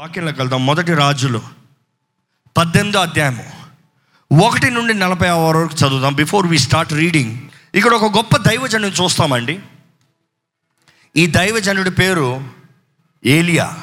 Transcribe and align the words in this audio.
వాక్యంలోకి 0.00 0.38
వెళ్దాం. 0.38 0.66
మొదటి 0.66 0.94
రాజులు. 0.94 1.42
పద్దెనిమిదో 2.56 3.00
అధ్యాయము. 3.00 3.52
ఒకటి 4.46 4.70
నుండి 4.70 4.94
నలభై 4.94 5.28
ఆరు 5.28 5.58
వరకు 5.58 5.74
చదువుదాం. 5.74 6.14
బిఫోర్ 6.14 6.46
వి 6.46 6.58
స్టార్ట్ 6.58 6.92
రీడింగ్ 6.92 7.38
ఇక్కడ 7.74 7.94
ఒక 7.94 8.16
గొప్ప 8.16 8.36
దైవజనుని 8.36 8.94
చూస్తామండి. 9.02 9.60
ఈ 11.16 11.26
దైవజనుడి 11.26 11.90
పేరు 11.90 12.44
ఏలియా. 13.26 13.76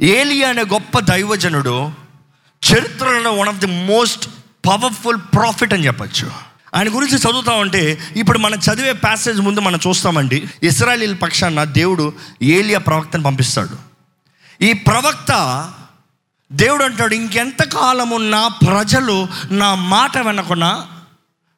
ఏలియా 0.00 0.48
అనే 0.48 0.62
గొప్ప 0.62 0.98
దైవజనుడు 0.98 1.92
చరిత్రలో 2.72 3.32
one 3.32 3.48
of 3.48 3.56
the 3.56 3.66
most 3.66 4.28
powerful 4.66 5.20
prophet 5.34 5.74
అని 5.74 5.86
చెప్పచ్చు. 5.86 6.30
ఆయన 6.74 6.96
గురించి 6.96 7.16
చదువుతా 7.16 7.52
ఉంటే 7.52 7.98
ఇప్పుడు 8.16 8.38
మనం 8.38 8.58
చదివే 8.58 8.92
ప్యాసేజ్ 8.92 9.40
ముందు 9.40 9.60
మనం 9.60 9.78
చూస్తామండి. 9.88 10.48
ఇస్రాయలీల 10.62 11.14
పక్షాన 11.14 11.64
దేవుడు 11.64 12.12
ఏలియా 12.42 12.78
ప్రవక్తను 12.78 13.22
పంపిస్తాడు. 13.22 13.93
ఈ 14.62 14.72
ప్రవక్త 14.72 15.72
దేవుడు 16.52 16.84
అంటాడు 16.84 17.14
ఇంకెంత 17.14 17.62
కాలము 17.62 18.16
నా 18.16 18.48
ప్రజలు 18.48 19.28
నా 19.50 19.74
మాట 19.74 20.18
వినకుండా 20.18 20.88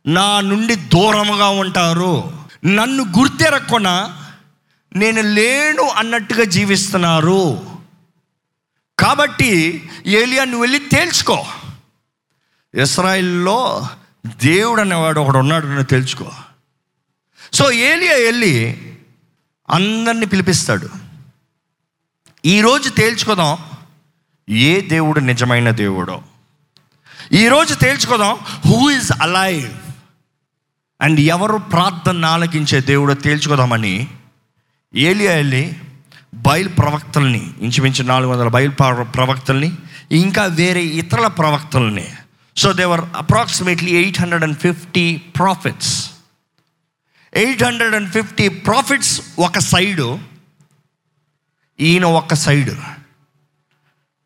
నా 0.06 0.40
నుండి 0.40 0.74
దూరముగా 0.74 1.48
ఉంటారు. 1.48 2.46
నన్ను 2.64 3.04
గుర్తెరక్కుండా 3.18 4.22
నేను 4.96 5.20
లేను 5.20 5.82
అన్నట్టుగా 5.82 6.44
జీవిస్తున్నారు. 6.44 7.66
కాబట్టి 8.98 9.90
ఏలియా 10.06 10.44
నువ్వు 10.44 10.60
వెళ్ళి 10.60 10.78
తేల్చుకో. 10.78 11.46
ఇస్రాయిల్లో 12.82 13.88
దేవుడు 14.26 14.80
అనేవాడు 14.80 15.20
ఒకడు 15.20 15.38
ఉన్నాడు 15.38 15.66
నువ్వు 15.66 15.84
తెలుసుకో 15.84 16.30
సో 17.52 17.70
ఏలియా 17.72 18.14
వెళ్ళి 18.14 18.82
అందరిని 19.70 20.26
పిలిపిస్తాడు. 20.26 21.05
ఈరోజు 22.46 22.88
తేల్చుకోదాం 22.88 23.56
ఏ 24.50 24.80
దేవుడు 24.80 25.20
నిజమైన 25.20 25.70
దేవుడో. 25.70 26.22
ఈరోజు 27.32 27.74
తేల్చుకోదాం 27.74 28.36
హూ 28.66 28.90
ఇస్ 28.90 29.12
అలైవ్ 29.22 29.70
అండ్ 31.00 31.20
ఎవరు 31.20 31.56
ప్రార్థన 31.56 32.24
ఆలకించే 32.24 32.80
దేవుడో 32.80 33.14
తేల్చుకోదామని 33.14 34.08
ఏలియా 34.94 35.32
వెళ్ళి 35.32 35.72
బయలు 36.34 36.68
ప్రవక్తల్ని 36.68 37.50
ఇంచుమించు 37.60 38.02
నాలుగు 38.02 38.30
వందల 38.30 38.48
బయలు 38.48 39.02
ప్రవక్తల్ని 39.02 39.72
ఇంకా 40.12 40.44
వేరే 40.44 40.82
ఇతరుల 40.82 41.26
ప్రవక్తల్ని. 41.26 42.08
So 42.56 42.72
there 42.72 43.00
approximately 43.16 43.90
eight 43.90 44.20
hundred 44.20 44.44
and 44.44 44.58
fifty 44.58 45.16
prophets 45.16 46.10
eight 47.34 47.62
hundred 47.62 47.94
and 47.94 48.12
fifty 48.12 48.48
prophets 48.48 49.20
ఒక 49.38 49.58
సైడు 49.58 50.35
ఈయన 51.80 52.04
ఒక 52.04 52.34
సైడు. 52.34 52.76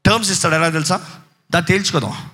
టర్మ్స్ 0.07 0.31
ఇస్తాడు 0.31 0.55
ఎలా 0.55 0.69
తెలుసా? 0.69 1.11
దా 1.53 1.61
తేల్చుకోదాం. 1.61 2.31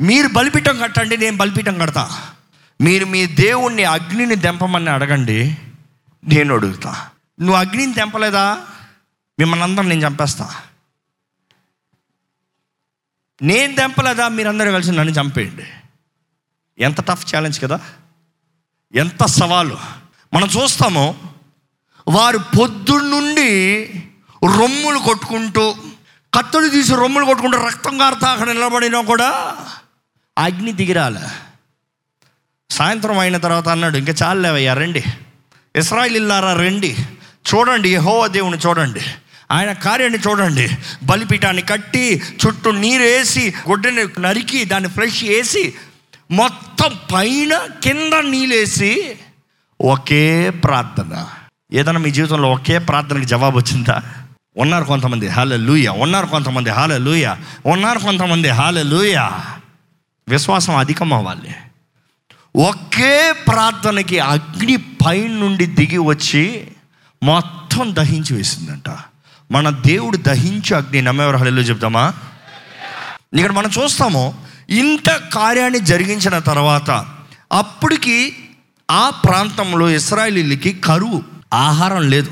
మీరు 0.00 0.28
బలిపీఠం 0.28 0.78
కట్టండి 0.78 1.16
నేను 1.16 1.36
బలిపీఠం 1.36 1.78
కడతా. 1.78 2.32
మీరు 2.80 3.06
మీ 3.06 3.26
దేవుణ్ణి 3.26 3.84
అగ్నిని 3.84 4.34
దెంపమని 4.34 4.90
అడగండి 4.90 5.56
నేను 6.24 6.54
అడుగుతా. 6.54 7.10
నువ్వు 7.40 7.56
అగ్నిని 7.56 7.94
తెంపలేదా 7.94 8.66
మిమ్మల్ని 9.38 9.64
అందరం 9.64 9.88
నేను 9.88 10.06
చంపేస్తా. 10.06 10.54
నేను 13.42 13.76
తెంపలేదా 13.76 14.28
మీరందరూ 14.28 14.72
కలిసి 14.72 14.90
నన్ను 14.90 15.12
చంపేయండి. 15.12 15.64
ఎంత 16.78 17.00
టఫ్ 17.00 17.34
ఛాలెంజ్ 17.34 17.62
కదా? 17.62 17.80
ఎంత 18.94 19.26
సవాలు. 19.26 19.78
మనం 20.34 20.46
చూస్తాము 20.46 21.34
వారు 22.08 22.38
పొద్దున్నుండి 22.38 23.88
రొమ్ములు 24.44 24.98
కొట్టుకుంటూ 24.98 25.74
కత్తులు 26.34 26.68
తీసి 26.68 26.94
రొమ్ములు 26.94 27.24
కొట్టుకుంటూ 27.24 27.66
రక్తం 27.66 27.98
కారుతా 27.98 28.28
అక్కడ 28.28 28.50
నిలబడినా 28.50 29.00
కూడా 29.00 29.56
అగ్ని 30.38 30.72
దిగిరాల. 30.72 31.28
సాయంత్రం 32.70 33.18
అయిన 33.18 33.36
తర్వాత 33.36 33.68
అన్నాడు 33.68 33.98
ఇంకా 33.98 34.14
చాలేవయ్యా 34.22 34.74
రండి. 34.74 35.04
ఇస్రాయిల్ 35.76 36.16
ఇల్లారా 36.16 36.52
రండి. 36.52 36.96
చూడండి 37.54 37.94
యహోవ 37.94 38.26
దేవుని 38.26 38.58
చూడండి. 38.66 39.00
ఆయన 39.50 39.72
కార్యాన్ని 39.72 40.18
చూడండి. 40.18 40.68
బలిపీఠాన్ని 41.02 41.62
కట్టి 41.62 42.22
చుట్టూ 42.46 42.70
నీరు 42.70 43.02
వేసి 43.02 43.54
గుడ్డని 43.68 44.20
నరికి 44.20 44.64
దాన్ని 44.64 44.90
ఫ్రెష్ 44.90 45.24
వేసి 45.24 45.74
మొత్తం 46.30 46.98
పైన 47.14 47.58
కింద 47.82 48.12
నీళ్ళేసి 48.12 49.18
ఒకే 49.80 50.50
ప్రార్థన. 50.50 51.28
ఏదైనా 51.72 51.98
మీ 51.98 52.10
జీవితంలో 52.10 52.50
ఒకే 52.50 52.78
ప్రార్థనకి 52.78 53.26
జవాబు 53.26 53.58
వచ్చిందా? 53.58 54.02
ఉన్నారు 54.56 54.84
కొంతమంది 54.84 55.28
హాలే 55.28 55.56
లూయ 55.56 55.88
ఉన్నారు 55.88 56.26
కొంతమంది 56.26 56.70
హాలే 56.70 56.98
లూయ 56.98 57.34
ఉన్నారు 57.66 57.98
కొంతమంది 57.98 58.48
హాలే 58.48 58.82
లూయ 58.82 59.30
విశ్వాసం 60.28 60.76
అధికం 60.76 61.12
అవ్వాలి 61.12 61.54
ఒకే 62.56 63.32
ప్రార్థనకి 63.48 64.18
అగ్ని 64.18 64.76
పైన 64.76 65.30
నుండి 65.30 65.66
దిగి 65.66 65.98
వచ్చి 65.98 66.68
మొత్తం 67.22 67.94
దహించి 67.94 68.36
వేసిందంట. 68.36 68.90
మన 69.50 69.70
దేవుడు 69.70 70.16
దహించి 70.16 70.74
అగ్ని 70.74 71.02
నమ్మేవారు 71.02 71.36
హలో 71.36 71.62
చెప్తామా? 71.62 72.12
ఇక్కడ 73.34 73.52
మనం 73.52 73.70
చూస్తాము 73.82 74.34
ఇంత 74.70 75.10
కార్యాన్ని 75.10 75.80
జరిగించిన 75.80 76.38
తర్వాత 76.38 77.06
అప్పటికి 77.52 78.36
ఆ 78.90 79.10
ప్రాంతంలో 79.10 79.90
ఇస్రాయలీలకి 79.90 80.72
కరువు. 80.72 81.35
ఆహారం 81.52 82.10
లేదు 82.10 82.30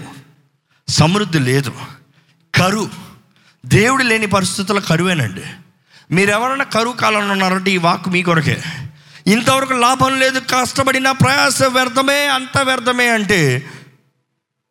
సమృద్ధి 0.89 1.39
లేదు 1.39 1.73
కరువు. 2.55 2.89
దేవుడు 3.67 4.03
లేని 4.03 4.27
పరిస్థితుల్లో 4.27 4.83
కరువేనండి. 4.83 5.43
మీరు 6.11 6.31
ఎవరైనా 6.31 6.65
కరువు 6.65 6.95
కాలంలో 6.95 7.33
ఉన్నారంటే 7.33 7.71
ఈ 7.71 7.77
వాక్ 7.77 8.09
మీ 8.09 8.23
కొరకే. 8.23 8.63
ఇంతవరకు 9.27 9.73
లాభం 9.73 10.19
లేదు 10.19 10.39
కష్టపడిన 10.39 11.11
ప్రయాస 11.11 11.63
వ్యర్థమే 11.63 12.27
అంత 12.27 12.59
వ్యర్థమే 12.59 13.09
అంటే 13.09 13.71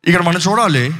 ఇక్కడ 0.04 0.22
మనం 0.22 0.40
చూడాలి 0.48 0.94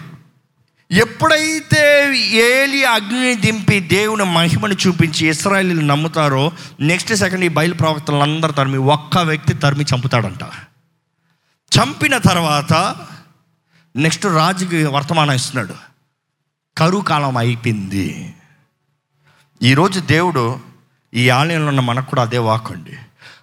ఎప్పుడైతే 0.91 2.17
ఏలి 2.19 2.85
అగ్నిని 2.85 3.35
దింపి 3.35 3.81
దేవుని 3.81 4.25
మహిమను 4.25 4.77
చూపించి 4.87 5.29
ఇస్రాయలీలు 5.29 5.81
నమ్ముతారో 5.81 6.53
నెక్స్ట్ 6.81 7.15
సెకండ్ 7.15 7.45
ఈ 7.45 7.49
బయలు 7.49 7.75
ప్రవక్తలందరూ 7.75 8.53
తరిమి 8.53 8.79
ఒక్క 8.79 9.19
వ్యక్తి 9.19 9.55
తరిమి 9.55 9.85
చంపుతాడంట. 9.95 10.43
చంపిన 11.79 12.19
తర్వాత 12.19 12.97
నెక్స్ట్ 13.97 14.27
రాజుకి 14.27 14.85
వర్తమానం 14.85 15.33
ఇస్తున్నాడు. 15.33 15.75
కరువు 16.79 17.03
కాలం 17.03 17.37
అయిపోయింది. 17.37 18.35
ఈరోజు 19.63 20.01
దేవుడు 20.01 20.61
ఈ 21.15 21.29
ఆలయంలో 21.29 21.69
ఉన్న 21.69 21.81
మనకు 21.81 22.11
కూడా 22.11 22.23
అదే 22.23 22.39
వాకండి 22.39 22.99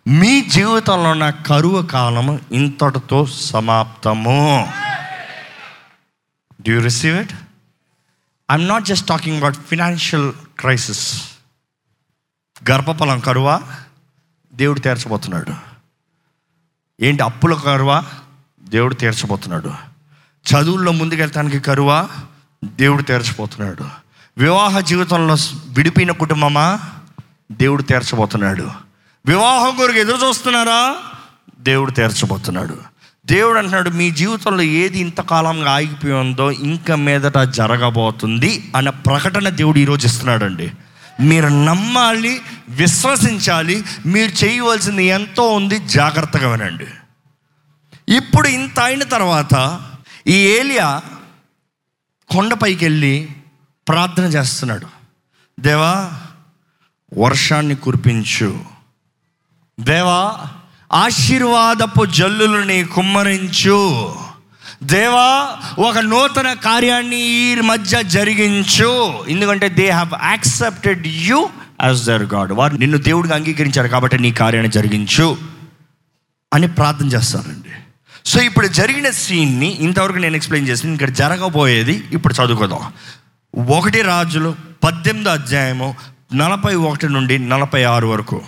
మీ 0.07 0.41
జీవితంలో 0.41 1.11
ఉన్న 1.11 1.29
కరువు 1.29 1.81
కాలము 1.81 2.39
ఇంతటితో 2.51 3.25
సమాప్తము. 3.25 4.73
Do 6.61 6.73
you 6.73 6.81
receive 6.81 7.17
it 7.17 7.31
I'm 8.51 8.67
not 8.67 8.85
just 8.85 9.07
talking 9.07 9.37
about 9.37 9.57
financial 9.57 10.33
crisis 10.59 11.31
గర్భఫలం 12.71 13.19
కరువా? 13.19 13.61
దేవుడు 14.53 14.79
తీర్చబోతున్నాడు. 14.79 15.53
ఏంటి 17.01 17.23
అప్పుల 17.23 17.53
కరువా? 17.53 18.05
దేవుడు 18.63 18.93
తీర్చబోతున్నాడు. 18.93 19.90
చదువుల్లో 20.47 20.91
ముందుకెళ్తానికి 20.91 21.59
కరువా? 21.59 22.07
దేవుడు 22.63 23.01
తెరచిపోతున్నాడు. 23.01 23.85
వివాహ 24.37 24.79
జీవితంలో 24.79 25.37
విడిపోయిన 25.69 26.11
కుటుంబమా? 26.11 26.79
దేవుడు 27.51 27.81
తెరచబోతున్నాడు. 27.81 28.71
వివాహం 29.25 29.75
కొరకు 29.75 29.97
ఎదురు 29.97 30.27
చూస్తున్నారా? 30.27 30.95
దేవుడు 31.59 31.91
తెరచబోతున్నాడు. 31.91 32.77
దేవుడు 33.25 33.57
అంటున్నాడు 33.57 33.89
మీ 33.89 34.11
జీవితంలో 34.11 34.61
ఏది 34.61 34.99
ఇంతకాలంగా 34.99 35.71
ఆగిపోయి 35.71 36.13
ఉందో 36.13 36.51
ఇంకా 36.51 36.95
మీదట 36.95 37.37
జరగబోతుంది 37.37 38.71
అనే 38.75 38.91
ప్రకటన 38.91 39.49
దేవుడు 39.49 39.79
ఈరోజు 39.79 40.05
ఇస్తున్నాడండి. 40.05 40.71
మీరు 41.19 41.47
నమ్మాలి 41.47 42.41
విశ్వసించాలి 42.69 43.83
మీరు 44.05 44.45
చేయవలసింది 44.45 45.05
ఎంతో 45.05 45.51
ఉంది 45.51 45.79
జాగ్రత్తగా 45.79 46.51
వినండి. 46.51 46.87
ఇప్పుడు 48.15 48.47
ఇంత 48.47 48.79
అయిన 48.79 49.03
తర్వాత 49.03 49.81
ఈ 50.27 50.33
ఏలియా 50.33 51.01
కొండపైకి 52.29 52.85
వెళ్ళి 52.85 53.29
ప్రార్థన 53.87 54.23
చేస్తున్నాడు. 54.23 54.87
దేవా 55.59 56.11
వర్షాన్ని 57.17 57.75
కురిపించు. 57.75 58.61
దేవా 59.79 60.35
ఆశీర్వాదపు 60.93 62.05
జల్లులని 62.05 62.83
కుమ్మరించు. 62.83 64.15
దేవా 64.83 65.57
ఒక 65.79 65.97
నూతన 65.97 66.53
కార్యాన్ని 66.53 67.19
ఈ 67.19 67.55
మధ్య 67.55 68.03
జరిగించు. 68.03 69.23
ఎందుకంటే 69.27 69.69
they 69.69 69.89
have 69.89 70.09
accepted 70.23 71.07
you 71.07 71.49
as 71.83 72.05
their 72.05 72.23
god 72.23 72.51
వారు 72.51 72.75
నిన్ను 72.75 72.97
దేవుడిగా 72.97 73.35
అంగీకరించారు 73.35 73.87
కాబట్టి 73.87 74.19
నీ 74.19 74.31
కార్యాన్ని 74.31 74.71
జరిగించు 74.71 75.37
అని 76.53 76.67
ప్రార్థన 76.67 77.05
చేస్తారండి. 77.05 77.69
సో 78.25 78.41
ఇప్పుడు 78.41 78.67
జరిగిన 78.67 79.09
సీన్ని 79.09 79.67
ఇంతవరకు 79.67 80.17
నేను 80.17 80.35
ఎక్స్ప్లెయిన్ 80.35 80.67
చేసింది 80.67 80.93
ఇక్కడ 80.93 81.09
జరగబోయేది 81.09 82.07
ఇప్పుడు 82.11 82.33
చదువుకుందాం. 82.33 82.93
ఒకటి 83.77 84.01
రాజులు 84.01 84.55
పద్దెనిమిది 84.83 85.29
అధ్యాయము 85.29 85.95
నలభై 86.33 86.75
ఒకటి 86.75 87.09
నుండి 87.09 87.39
నలభై 87.39 87.83
ఆరు 87.83 88.07
వరకు. 88.07 88.41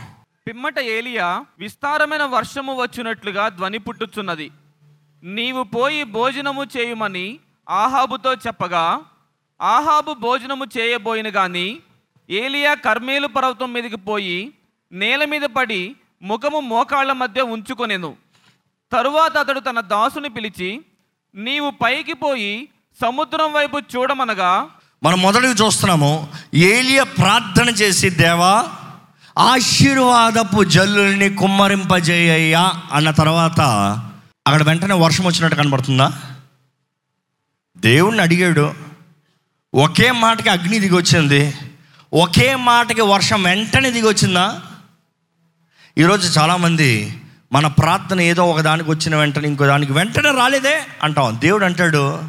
పిమ్మట 0.48 0.80
ఏలియా 0.80 1.46
విస్తారమైన 1.60 2.24
వర్షము 2.24 2.82
వచ్చినట్లుగా 2.82 3.50
ధ్వని 3.50 3.78
పుట్టుచున్నది. 3.78 4.52
నీవు 5.24 5.64
పోయి 5.64 6.04
భోజనము 6.04 6.64
చేయమని 6.78 7.40
ఆహాబుతో 7.70 8.34
చెప్పగా 8.34 9.00
ఆహాబు 9.62 10.14
భోజనము 10.14 10.66
చేయబోయిన 10.78 11.36
గాని 11.36 11.80
ఏలియా 12.30 12.74
కర్మేలు 12.74 13.28
పర్వతం 13.28 13.74
మీదకి 13.74 13.96
పోయి 13.96 14.54
నేల 14.92 15.26
మీద 15.26 15.42
పడి 15.42 15.96
ముఖము 16.24 16.60
మోకాళ్ళ 16.60 17.12
మధ్య 17.12 17.42
ఉంచుకొనేను. 17.42 18.23
తరువాత 18.94 19.38
అతడు 19.38 19.60
తన 19.60 19.80
దాసుని 19.80 20.30
పిలిచి 20.30 20.70
నీవు 21.36 21.70
పైకి 21.84 22.14
పోయి 22.14 22.54
సముద్రం 23.02 23.54
వైపు 23.54 23.78
చూడమనగా 23.94 24.52
మనం 25.04 25.22
మొదటిగా 25.22 25.54
చూస్తున్నాము 25.54 26.12
ఏలియ 26.56 27.04
ప్రార్థన 27.04 27.70
చేసి 27.70 28.10
దేవా 28.10 28.54
ఆశీర్వాదపు 29.38 30.64
జల్లుల్ని 30.64 31.36
కుమ్మరింపజేయ్యా 31.36 32.64
అన్న 32.92 33.10
తర్వాత 33.12 33.62
అక్కడ 34.48 34.64
వెంటనే 34.64 34.94
వర్షం 34.94 35.26
వచ్చినట్టు 35.26 35.56
కనబడుతుందా? 35.56 36.08
దేవుణ్ణి 37.78 38.22
అడిగాడు 38.22 38.66
ఒకే 39.74 40.12
మాటకి 40.12 40.50
అగ్ని 40.50 40.80
దిగొచ్చింది 40.80 41.42
ఒకే 42.14 42.56
మాటకి 42.56 43.02
వర్షం 43.02 43.44
వెంటనే 43.44 43.92
దిగొచ్చిందా? 43.92 44.62
ఈరోజు 45.98 46.40
చాలామంది 46.40 46.90
మన 47.54 47.68
ప్రార్థన 47.68 48.22
ఏదో 48.22 48.46
ఒక 48.46 48.60
దానికి 48.60 48.92
వచ్చిన 48.92 49.16
వెంటనే 49.16 49.48
ఇంకో 49.48 49.66
దానికి 49.66 49.94
వెంటనే 49.94 50.32
రాలేదే 50.32 50.86
అంటాం. 51.04 51.38
దేవుడు 51.42 51.66
అంటాడు 51.66 52.22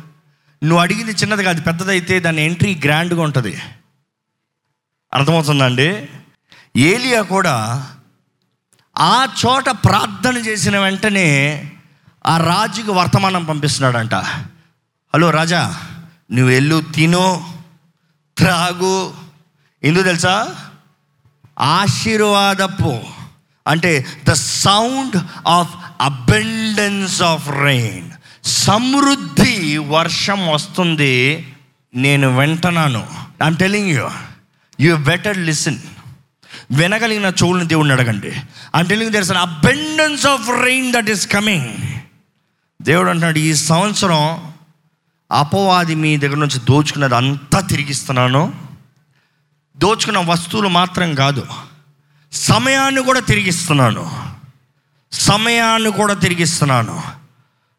నువ్వు 0.64 0.78
అడిగింది 0.78 1.12
చిన్నది 1.12 1.44
కాదు 1.44 1.62
పెద్దదైతే 1.62 2.20
దాని 2.20 2.42
ఎంట్రీ 2.42 2.80
గ్రాండ్గా 2.84 3.22
ఉంటుంది. 3.22 3.58
అర్థమవుతుందండి? 5.14 6.08
ఏలియా 6.76 7.22
కూడా 7.22 7.86
ఆ 8.98 9.26
చోట 9.46 9.70
ప్రార్థన 9.70 10.36
చేసిన 10.36 10.78
వెంటనే 10.78 11.72
ఆ 12.26 12.36
రాజుకి 12.36 12.90
వర్తమానం 12.90 13.44
పంపిస్తున్నాడంట. 13.44 14.14
హలో 15.14 15.30
రాజా 15.30 15.80
నువ్వు 16.32 16.46
వెళ్ళు 16.46 16.80
తిను 16.80 17.44
త్రాగు. 18.38 19.14
ఎందుకు 19.82 20.04
తెలుసా? 20.04 20.54
ఆశీర్వాదపు 21.58 23.23
అంటే 23.66 24.06
the 24.28 24.32
sound 24.32 25.16
of 25.49 25.75
abundance 26.00 27.22
of 27.22 27.49
rain 27.49 28.11
సమృద్ధి 28.44 29.78
వర్షం 29.78 30.49
వస్తుంది 30.49 31.46
నేను 31.94 32.38
వింటున్నాను 32.38 33.06
I'm 33.44 33.56
telling 33.56 33.88
you 33.88 34.11
you 34.81 34.96
better 34.96 35.38
listen 35.38 35.78
వినగలిగిన 36.70 37.25
చెవులను 37.25 37.64
దేవుడిని 37.64 37.94
అడగండి. 37.94 38.32
I'm 38.76 38.87
telling 38.87 39.12
there 39.12 39.22
is 39.22 39.31
an 39.31 39.38
abundance 39.38 40.26
of 40.26 40.49
rain 40.64 40.93
that 40.93 41.10
is 41.10 41.26
coming 41.26 41.69
దేవుడు 42.82 43.08
అంటున్నాడు 43.08 43.38
ఈ 43.38 43.55
సంవత్సరం 43.55 44.52
అపవాది 45.32 45.94
మీ 45.94 46.17
దగ్గర 46.17 46.37
నుంచి 46.37 46.58
దోచుకున్నది 46.58 47.14
అంతా 47.14 47.60
తిరిగిస్తున్నాను. 47.60 48.55
దోచుకున్న 49.76 50.19
వస్తువులు 50.19 50.69
మాత్రం 50.69 51.14
కాదు. 51.14 51.46
సమయాన్ని 52.34 53.02
కూడా 53.02 53.20
తిరిగిస్తున్నాను. 53.20 54.22
సమయాన్ని 55.12 55.92
కూడా 55.92 56.14
తిరిగిస్తున్నాను. 56.14 57.02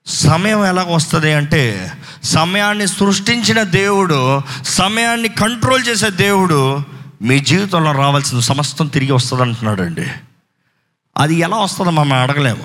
సమయం 0.08 0.66
ఎలా 0.66 0.84
వస్తుంది 0.84 1.34
అంటే 1.34 1.92
సమయాన్ని 2.24 2.88
సృష్టించిన 2.88 3.64
దేవుడు 3.64 4.42
సమయాన్ని 4.66 5.30
కంట్రోల్ 5.30 5.88
చేసే 5.88 6.10
దేవుడు 6.10 6.84
మీ 7.22 7.40
జీవితంలో 7.40 7.92
రావాల్సిన 7.92 8.40
సమస్తం 8.40 8.88
తిరిగి 8.88 9.12
వస్తుంది 9.12 9.44
అంటున్నాడండి 9.44 10.08
అది 11.18 11.36
ఎలా 11.36 11.58
వస్తుందో 11.58 11.92
మనం 11.92 12.14
అడగలేము. 12.14 12.64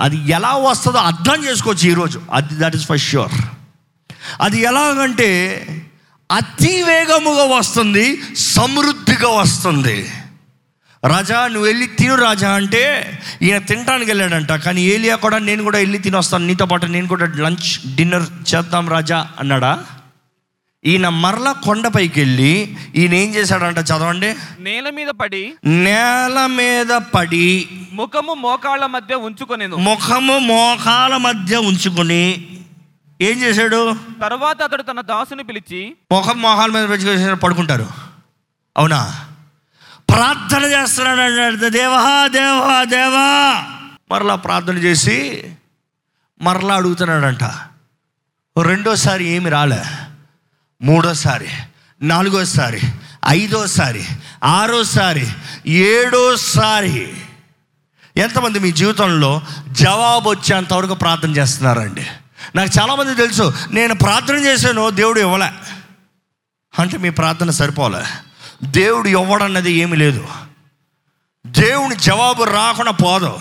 అది 0.00 0.30
ఎలా 0.30 0.52
వస్తుందో 0.52 0.98
అర్థం 0.98 1.44
చేసుకోవచ్చు 1.44 1.88
ఈరోజు. 1.88 2.22
అది 2.32 2.48
దట్ 2.52 2.76
ఈస్ 2.76 2.86
ఫర్ 2.86 2.98
ష్యూర్ 2.98 3.32
అది 4.40 4.60
ఎలాగంటే 4.60 5.26
అతి 6.32 6.82
వేగముగా 6.82 7.56
వస్తుంది 7.56 8.22
సమృద్ధిగా 8.36 9.28
వస్తుంది. 9.28 10.10
రాజా 11.04 11.46
నువ్వు 11.46 11.64
వెళ్ళి 11.64 11.86
తిను 11.86 12.14
రాజా 12.14 12.50
అంటే 12.50 12.82
ఈయన 13.42 13.58
తినడానికి 13.58 14.10
వెళ్ళాడంట. 14.10 14.52
కానీ 14.52 14.82
ఏలియా 14.82 15.16
కూడా 15.16 15.38
నేను 15.38 15.62
కూడా 15.62 15.78
వెళ్ళి 15.78 15.98
తినొస్తాను. 15.98 16.46
నీతో 16.46 16.66
పాటు 16.66 16.86
నేను 16.86 17.08
కూడా 17.08 17.26
లంచ్ 17.36 17.94
డిన్నర్ 17.94 18.54
చేద్దాం 18.54 18.88
రాజా 18.88 19.28
అన్నాడా. 19.40 19.84
ఈయన 20.84 21.08
మరలా 21.08 21.52
కొండపైకి 21.52 22.20
వెళ్ళి 22.20 22.76
ఈయన 22.96 23.14
ఏం 23.14 23.34
చేశాడంట 23.34 23.78
చదవండి. 23.78 24.34
నేల 24.60 24.90
మీద 24.90 25.08
పడి 25.08 25.54
నేల 25.64 26.46
మీద 26.46 27.00
పడి 27.14 27.68
ముఖము 27.92 28.34
మోకాళ్ళ 28.34 28.86
మధ్య 28.86 29.14
ఉంచుకొనెను. 29.14 29.76
ముఖము 29.76 30.38
మోకాల 30.38 31.16
మధ్య 31.16 31.56
ఉంచుకొని 31.56 32.46
ఏం 33.20 33.42
చేశాడు? 33.42 33.96
తరువాత 34.22 34.62
అతడు 34.62 34.82
తన 34.82 35.00
దాసుని 35.00 35.44
పిలిచి 35.44 35.94
ముఖం 36.12 36.42
మోకాల 36.42 36.70
మీద 36.70 36.88
పెట్టుకొని 36.88 37.36
పడుకుంటారు. 37.36 37.86
అవునా? 38.76 39.24
ప్రార్థన 40.10 40.64
చేస్తున్నాడు 40.64 41.68
దేవా 41.68 42.28
దేవా 42.28 42.84
దేవా. 42.84 43.64
మరలా 44.10 44.34
ప్రార్థన 44.34 44.78
చేసి 44.78 45.44
మరలా 46.42 46.74
అడుగుతున్నాడంట. 46.74 47.44
రెండోసారి 48.62 49.24
ఏమి 49.24 49.50
రాలే. 49.50 49.82
మూడోసారి 50.82 51.48
నాలుగోసారి 52.02 52.80
ఐదోసారి 53.28 54.06
ఆరోసారి 54.44 55.28
ఏడోసారి. 55.66 57.14
ఎంతమంది 58.16 58.58
మీ 58.58 58.72
జీవితంలో 58.72 59.42
జవాబు 59.70 60.30
వచ్చేంతవరకు 60.30 60.94
ప్రార్థన 60.94 61.30
చేస్తున్నారండి? 61.30 62.06
నాకు 62.54 62.80
చాలామంది 62.80 63.14
తెలుసు 63.14 63.54
నేను 63.70 63.94
ప్రార్థన 63.94 64.34
చేశాను 64.34 64.90
దేవుడు 64.90 65.20
ఇవ్వలే. 65.20 65.50
అంటే 66.78 66.98
మీ 66.98 67.10
ప్రార్థన 67.10 67.50
సరిపోలే. 67.50 68.27
దేవుడు 68.62 69.08
ఇవ్వడన్నది 69.08 69.72
ఏమీ 69.72 69.96
లేదు. 69.96 70.26
దేవుని 71.46 71.96
జవాబు 71.96 72.44
రాకుండా 72.44 72.90
పోదు. 72.90 73.38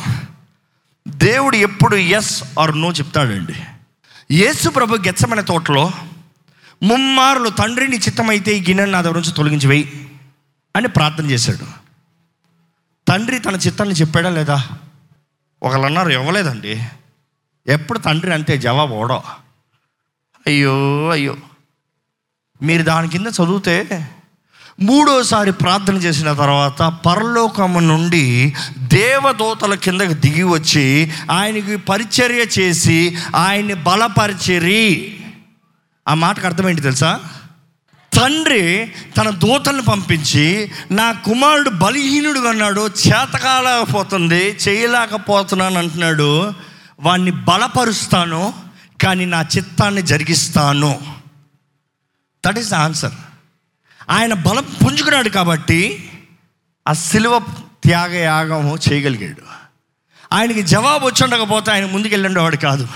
దేవుడు 1.07 1.55
ఎప్పుడు 1.55 1.95
ఎస్ 1.95 2.43
ఆర్ 2.59 2.81
నో 2.81 2.91
చెప్తాడండి. 2.91 3.53
యేసు 4.31 4.69
ప్రభు 4.69 4.95
గెచ్చమైన 4.95 5.41
తోటలో 5.41 5.91
ముమ్మారులు 6.83 7.49
తండ్రిని 7.49 7.97
చిత్తమైతే 7.97 8.57
ఈ 8.57 8.61
గిన్నెను 8.61 8.91
నా 8.91 9.01
దగ్గర 9.01 9.15
నుంచి 9.15 9.31
తొలగించి 9.31 9.67
వేయి 9.67 10.11
అని 10.75 10.87
ప్రార్థన 10.87 11.31
చేశాడు. 11.31 11.67
తండ్రి 13.07 13.39
తన 13.39 13.55
చిత్తాన్ని 13.55 13.95
చెప్పాడా 13.95 14.29
లేదా? 14.29 14.67
ఒకళ్ళు 15.63 15.85
అన్నారు 15.85 16.09
ఇవ్వలేదండి. 16.09 16.83
ఎప్పుడు 17.67 17.99
తండ్రి 17.99 18.33
అంతే 18.33 18.57
జవాబు 18.57 18.93
ఓడో. 18.93 19.23
అయ్యో 20.47 21.09
అయ్యో. 21.09 21.37
మీరు 22.61 22.83
దాని 22.83 23.09
కింద 23.09 23.27
చదివితే 23.27 24.09
మూడోసారి 24.79 25.51
ప్రార్థన 25.51 25.95
చేసిన 25.95 26.33
తర్వాత 26.33 26.81
పరలోకము 26.81 27.79
నుండి 27.79 28.55
దేవదూతల 28.77 29.75
కిందకి 29.75 30.13
దిగి 30.13 30.43
వచ్చి 30.43 31.11
ఆయనకి 31.31 31.77
పరిచర్య 31.77 32.61
చేసి 32.61 33.17
ఆయన్ని 33.35 33.73
బలపరిచిరి. 33.73 35.17
ఆ 36.07 36.13
మాటకు 36.13 36.45
అర్థమేంటి 36.45 36.81
తెలుసా? 36.81 37.19
తండ్రి 38.13 38.93
తన 39.17 39.29
దూతలను 39.29 39.81
పంపించి 39.81 40.71
నా 40.91 41.11
కుమారుడు 41.11 41.69
బలహీనుడు 41.69 42.39
అన్నాడు 42.39 42.81
చేతకాలకపోతుంది 42.81 44.57
చేయలేకపోతున్నాను 44.67 45.77
అంటున్నాడు 45.77 46.53
వాణ్ణి 46.99 47.31
బలపరుస్తాను 47.31 48.53
కానీ 49.03 49.25
నా 49.25 49.41
చిత్తాన్ని 49.41 50.01
జరిగిస్తాను. 50.01 50.99
దట్ 52.45 52.59
ఈస్ 52.59 52.69
ద 52.69 52.73
ఆన్సర్ 52.73 53.11
ఆయన 54.09 54.33
బలం 54.33 54.63
పుంజుకున్నాడు 54.63 55.29
కాబట్టి 55.29 56.09
ఆ 56.87 56.93
సిలువ 56.93 57.39
త్యాగ 57.83 58.15
యాగము 58.15 58.77
చేయగలిగాడు. 58.91 59.57
ఆయనకి 60.33 60.61
జవాబు 60.61 61.05
వచ్చి 61.05 61.23
ఉండకపోతే 61.23 61.71
ఆయన 61.71 61.85
ముందుకెళ్ళండేవాడు 61.85 62.55
కాదు. 62.55 62.87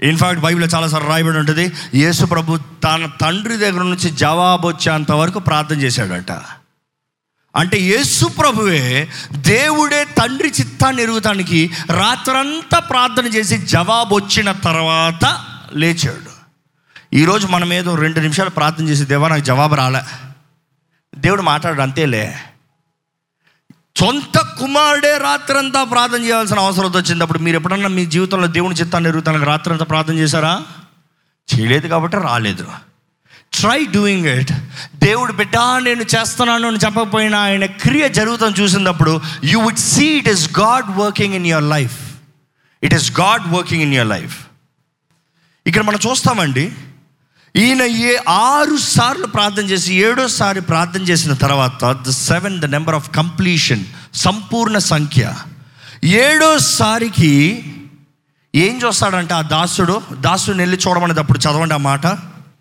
ఇన్ఫాక్ట్ 0.00 0.42
బైబిల్లో 0.42 0.78
చాలాసార్లు 0.78 1.08
రాయబడి 1.08 1.38
ఉంటుంది 1.38 1.72
యేసు 1.94 2.24
ప్రభు 2.24 2.58
తన 2.84 3.10
తండ్రి 3.20 3.56
దగ్గర 3.56 3.82
నుంచి 3.82 4.10
జవాబు 4.10 4.68
వచ్చేంత 4.68 5.12
వరకు 5.12 5.38
ప్రార్థన 5.38 5.80
చేశాడట. 5.80 6.32
అంటే 7.56 7.78
యేసు 7.78 8.26
ప్రభువే 8.26 9.08
దేవుడే 9.32 10.04
తండ్రి 10.04 10.48
చిత్తాన్ని 10.60 11.02
ఎరుగుతానికి 11.02 11.70
రాత్రంతా 11.90 12.78
ప్రార్థన 12.78 13.26
చేసి 13.26 13.58
జవాబు 13.58 14.14
వచ్చిన 14.14 14.52
తర్వాత 14.52 15.44
లేచాడు. 15.72 16.27
ఈరోజు 17.12 17.46
మనం 17.46 17.72
ఏదో 17.72 17.94
రెండు 17.94 18.20
నిమిషాలు 18.20 18.50
ప్రార్థన 18.50 18.88
చేసి 18.88 19.04
దేవా 19.04 19.28
నాకు 19.28 19.40
జవాబు 19.40 19.74
రాలే. 19.74 20.00
దేవుడు 21.14 21.42
మాట్లాడు 21.42 21.80
అంతేలే. 21.82 22.36
సొంత 23.96 24.38
కుమారుడే 24.38 25.18
రాత్రంతా 25.18 25.84
ప్రార్థన 25.84 26.24
చేయాల్సిన 26.24 26.58
అవసరం 26.58 26.92
వచ్చినప్పుడు 26.92 27.38
మీరు 27.38 27.56
ఎప్పుడన్నా 27.56 27.88
మీ 27.88 28.06
జీవితంలో 28.06 28.46
దేవుని 28.46 28.74
చిత్తాన్ని 28.74 29.10
ఎరుగుతానికి 29.10 29.44
రాత్రంతా 29.44 29.84
ప్రార్థన 29.84 30.14
చేశారా? 30.14 30.62
చేయలేదు 31.48 31.86
కాబట్టి 31.88 32.16
రాలేదు. 32.16 32.66
ట్రై 33.52 33.86
డూయింగ్ 33.86 34.26
ఇట్ 34.26 34.52
దేవుడు 34.96 35.32
బిడ్డ 35.32 35.56
నేను 35.56 36.02
చేస్తున్నాను 36.02 36.68
అని 36.68 36.76
చెప్పకపోయినా 36.76 37.40
ఆయన 37.40 37.66
క్రియ 37.66 38.08
జరుగుతాను 38.08 38.54
చూసినప్పుడు 38.54 39.20
you 39.44 39.60
would 39.60 39.78
see 39.78 40.06
it 40.18 40.28
is 40.28 40.58
God 40.58 40.96
working 40.96 41.34
in 41.34 41.46
your 41.46 41.64
life 41.64 41.96
it 42.82 42.94
is 42.94 43.20
God 43.20 43.48
working 43.48 43.82
in 43.82 43.94
your 43.94 44.08
life 44.08 44.36
ఇక్కడ 45.66 45.82
మనం 45.82 45.98
చూస్తామండి 46.10 46.72
ఈయన 47.56 47.82
ఏ 47.82 48.16
ఆరు 48.28 48.76
సార్లు 48.76 49.26
ప్రార్థన 49.26 49.64
చేసి 49.64 49.94
ఏడోసారి 49.94 50.60
ప్రార్థన 50.60 51.02
చేసిన 51.02 51.32
తర్వాత 51.32 51.92
the 51.92 52.10
seven 52.10 52.60
the 52.60 52.64
number 52.64 52.94
of 52.94 53.16
completion 53.16 53.84
సంపూర్ణ 54.14 54.78
సంఖ్య. 54.78 55.34
ఏడోసారికి 56.04 57.64
ఏం 58.54 58.80
చూస్తాడంటే 58.86 59.34
ఆ 59.34 59.40
దాసుడు? 59.40 60.02
దాసుడిని 60.20 60.62
వెళ్ళి 60.62 60.78
చూడమనేటప్పుడు 60.88 61.38
చదవండి 61.38 61.74
ఆ 61.74 61.76
మాట. 61.76 62.06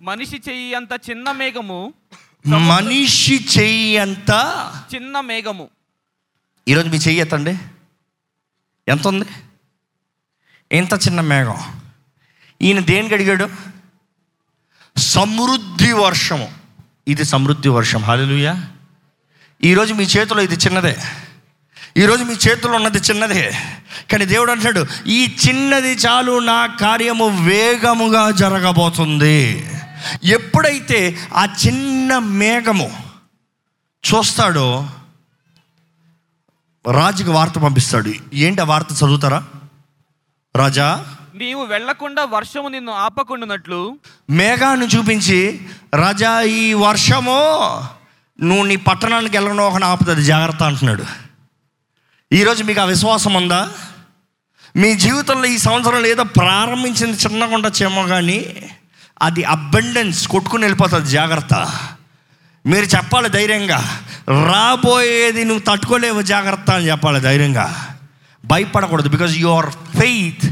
మనిషి 0.02 0.42
చెయ్యి 0.50 0.76
అంత 0.76 1.00
చిన్న 1.10 1.32
మేఘము 1.32 1.94
మనిషి 2.48 3.46
చెయ్యి 3.60 3.98
అంత 3.98 4.32
చిన్న 4.96 5.20
మేఘము. 5.20 5.68
ఈరోజు 6.68 6.88
మీ 6.88 6.98
చెయ్యి 6.98 7.22
ఎత్తండి. 7.22 7.58
ఎంత 8.88 9.08
ఉంది 9.08 9.26
ఎంత 10.72 10.94
చిన్న 10.94 11.22
మేఘం. 11.22 11.58
ఈయన 12.62 12.80
దేనికి 12.80 13.14
అడిగాడు? 13.14 13.77
సమృద్ధి 14.98 15.94
వర్షము. 15.94 16.52
ఇది 17.08 17.26
సమృద్ధి 17.26 17.70
వర్షం. 17.70 18.04
హాలెలుయా 18.04 18.64
ఈరోజు 19.64 19.94
మీ 19.94 20.04
చేతిలో 20.04 20.42
ఇది 20.42 20.56
చిన్నదే. 20.56 20.98
ఈరోజు 21.98 22.24
మీ 22.24 22.34
చేతిలో 22.34 22.74
ఉన్నది 22.74 22.98
చిన్నదే. 22.98 23.52
కానీ 24.12 24.26
దేవుడు 24.26 24.52
అంటాడు 24.52 24.86
ఈ 25.08 25.38
చిన్నది 25.48 25.94
చాలు 25.94 26.40
నా 26.40 26.66
కార్యము 26.66 27.46
వేగముగా 27.46 28.32
జరగబోతుంది. 28.32 29.72
ఎప్పుడైతే 30.24 31.28
ఆ 31.36 31.46
చిన్న 31.68 32.18
మేఘము 32.18 33.04
చూస్తాడో 34.14 34.90
రాజుకి 36.92 37.30
వార్త 37.30 37.52
పంపిస్తాడు. 37.52 38.14
ఏంటి 38.34 38.62
ఆ 38.62 38.64
వార్త 38.64 38.88
చదువుతారా? 38.92 39.44
రాజా 40.56 41.17
నీవు 41.38 41.66
వెళ్ళకుండా 41.66 42.26
వర్షము 42.26 42.68
నిన్ను 42.68 42.92
ఆపకుండానట్లు? 42.92 43.98
మేఘాన్ని 44.30 44.88
చూపించి 44.88 45.60
రాజా 45.96 46.42
ఈ 46.42 46.74
వర్షము 46.74 47.38
నువ్వు 48.42 48.64
నీ 48.64 48.76
పట్టణానికి 48.76 49.38
వెళ్ళను 49.38 49.64
ఒక 49.64 49.84
ఆపుతుంది 49.84 50.24
జాగ్రత్త 50.24 50.64
అంటున్నాడు. 50.64 51.06
ఈరోజు 52.32 52.64
మీకు 52.64 52.82
ఆ 52.82 52.84
విశ్వాసం 52.84 53.34
ఉందా? 53.34 53.70
మీ 54.76 54.96
జీవితంలో 54.96 55.46
ఈ 55.46 55.58
సంవత్సరంలో 55.58 56.08
ఏదో 56.08 56.24
ప్రారంభించింది 56.24 57.18
చిన్నగా 57.18 57.56
ఉండొచ్చేమో 57.56 58.04
కానీ 58.04 58.70
అది 59.22 59.44
అబండెన్స్ 59.44 60.28
కొట్టుకుని 60.28 60.64
వెళ్ళిపోతుంది 60.64 61.10
జాగ్రత్త. 61.10 61.54
మీరు 62.66 62.86
చెప్పాలి 62.86 63.30
ధైర్యంగా 63.30 64.06
రాబోయేది 64.30 65.44
నువ్వు 65.44 65.64
తట్టుకోలేవు 65.68 66.22
జాగ్రత్త 66.22 66.72
అని 66.72 66.90
చెప్పాలి 66.90 67.20
ధైర్యంగా. 67.20 67.98
భయపడకూడదు 68.46 69.10
because 69.10 69.38
your 69.38 69.70
faith 70.00 70.46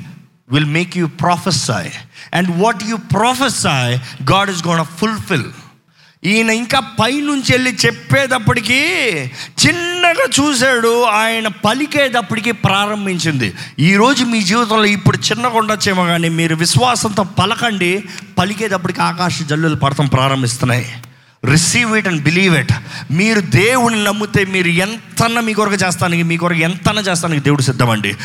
will 0.49 0.65
make 0.65 0.97
you 0.97 1.07
prophesy 1.07 1.91
and 2.33 2.63
what 2.63 2.83
you 2.83 2.97
prophesy 2.97 3.95
God 4.31 4.49
is 4.49 4.67
gonna 4.67 4.85
fulfil 4.85 5.45
ఈయన 6.23 6.49
ఇంకా 6.49 6.79
పైనుంచి 6.79 7.51
వెళ్ళి 7.51 7.77
చెప్పేటప్పటికీ 7.85 8.79
చిన్నగా 9.63 10.25
చూశాడు 10.39 11.03
ఆయన 11.03 11.47
పలికేటప్పటికీ 11.47 12.51
ప్రారంభించింది. 12.51 13.53
ఈరోజు 13.79 14.23
మీ 14.23 14.41
జీవితంలో 14.41 14.85
ఇప్పుడు 14.85 15.17
చిన్నగా 15.17 15.57
ఉండొచ్చేమో 15.57 16.05
కానీ 16.05 16.29
మీరు 16.29 16.55
విశ్వాసంతో 16.55 17.23
పలకండి 17.23 18.03
పలికేటప్పటికి 18.37 19.01
ఆకాశ 19.01 19.43
జల్లులు 19.43 19.75
పడటం 19.75 20.07
ప్రారంభిస్తున్నాయి. 20.07 20.95
Receive 21.45 21.97
it 21.97 22.07
and 22.07 22.23
believe 22.23 22.55
it 22.55 22.73
మీరు 23.11 23.41
దేవుని 23.41 24.03
నమ్మితే 24.03 24.45
మీరు 24.45 24.67
ఎంతన్నా 24.67 25.41
మీ 25.41 25.53
కొరకు 25.53 25.75
చేస్తానికి 25.75 26.23
మీ 26.23 26.37
కొరకు 26.37 26.59
ఎంతన్నా 26.59 27.01
చేస్తానికి 27.01 27.43
దేవుడు 27.43 27.61
సిద్ధమండి. 27.61 28.15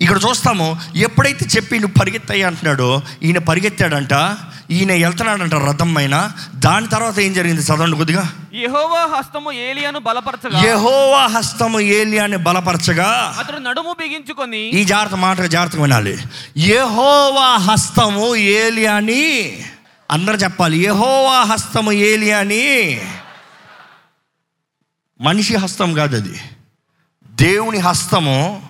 ఇక్కడ 0.00 0.20
చూస్తాము 0.28 0.80
ఎప్పుడైతే 0.96 1.46
చెప్పి 1.56 1.78
నువ్వు 1.78 1.98
పరిగెత్తాయి 2.00 2.42
అంటున్నాడో 2.42 3.02
ఈయన 3.22 3.38
పరిగెత్తాడంట 3.38 4.36
ఈయన 4.70 4.92
వెళ్తున్నాడంట 4.92 5.54
రథం 5.54 5.94
పైన. 5.94 6.32
దాని 6.54 6.86
తర్వాత 6.86 7.18
ఏం 7.18 7.32
జరిగింది? 7.32 7.62
చదవండి 7.62 7.96
కొద్దిగా. 7.96 8.32
యెహోవా 8.54 9.18
హస్తము 9.18 9.52
ఏలియాను 9.52 9.98
బలపరచగా. 9.98 10.64
యెహోవా 10.64 11.26
హస్తము 11.26 11.80
ఏలియాని 11.80 12.36
బలపరచగా. 12.36 13.36
అతడు 13.38 13.58
నడుము 13.58 13.96
బిగించుకొని 13.98 14.58
ఈ 14.58 14.84
జాగ్రత్త 14.84 15.14
మాట 15.14 15.40
జాగ్రత్తగా 15.40 15.82
వినాలి. 15.82 16.18
యెహోవా 16.56 17.56
హస్తము 17.56 18.36
ఏలియాని 18.36 19.64
అందరూ 20.10 20.36
చెప్పాలి. 20.36 20.78
యెహోవా 20.78 21.42
హస్తము 21.42 21.92
ఏలియాని 21.92 23.00
మనిషి 25.20 25.56
హస్తం 25.56 25.94
కాదు 25.94 26.16
అది 26.16 26.40
దేవుని 27.30 27.78
హస్తము 27.78 28.62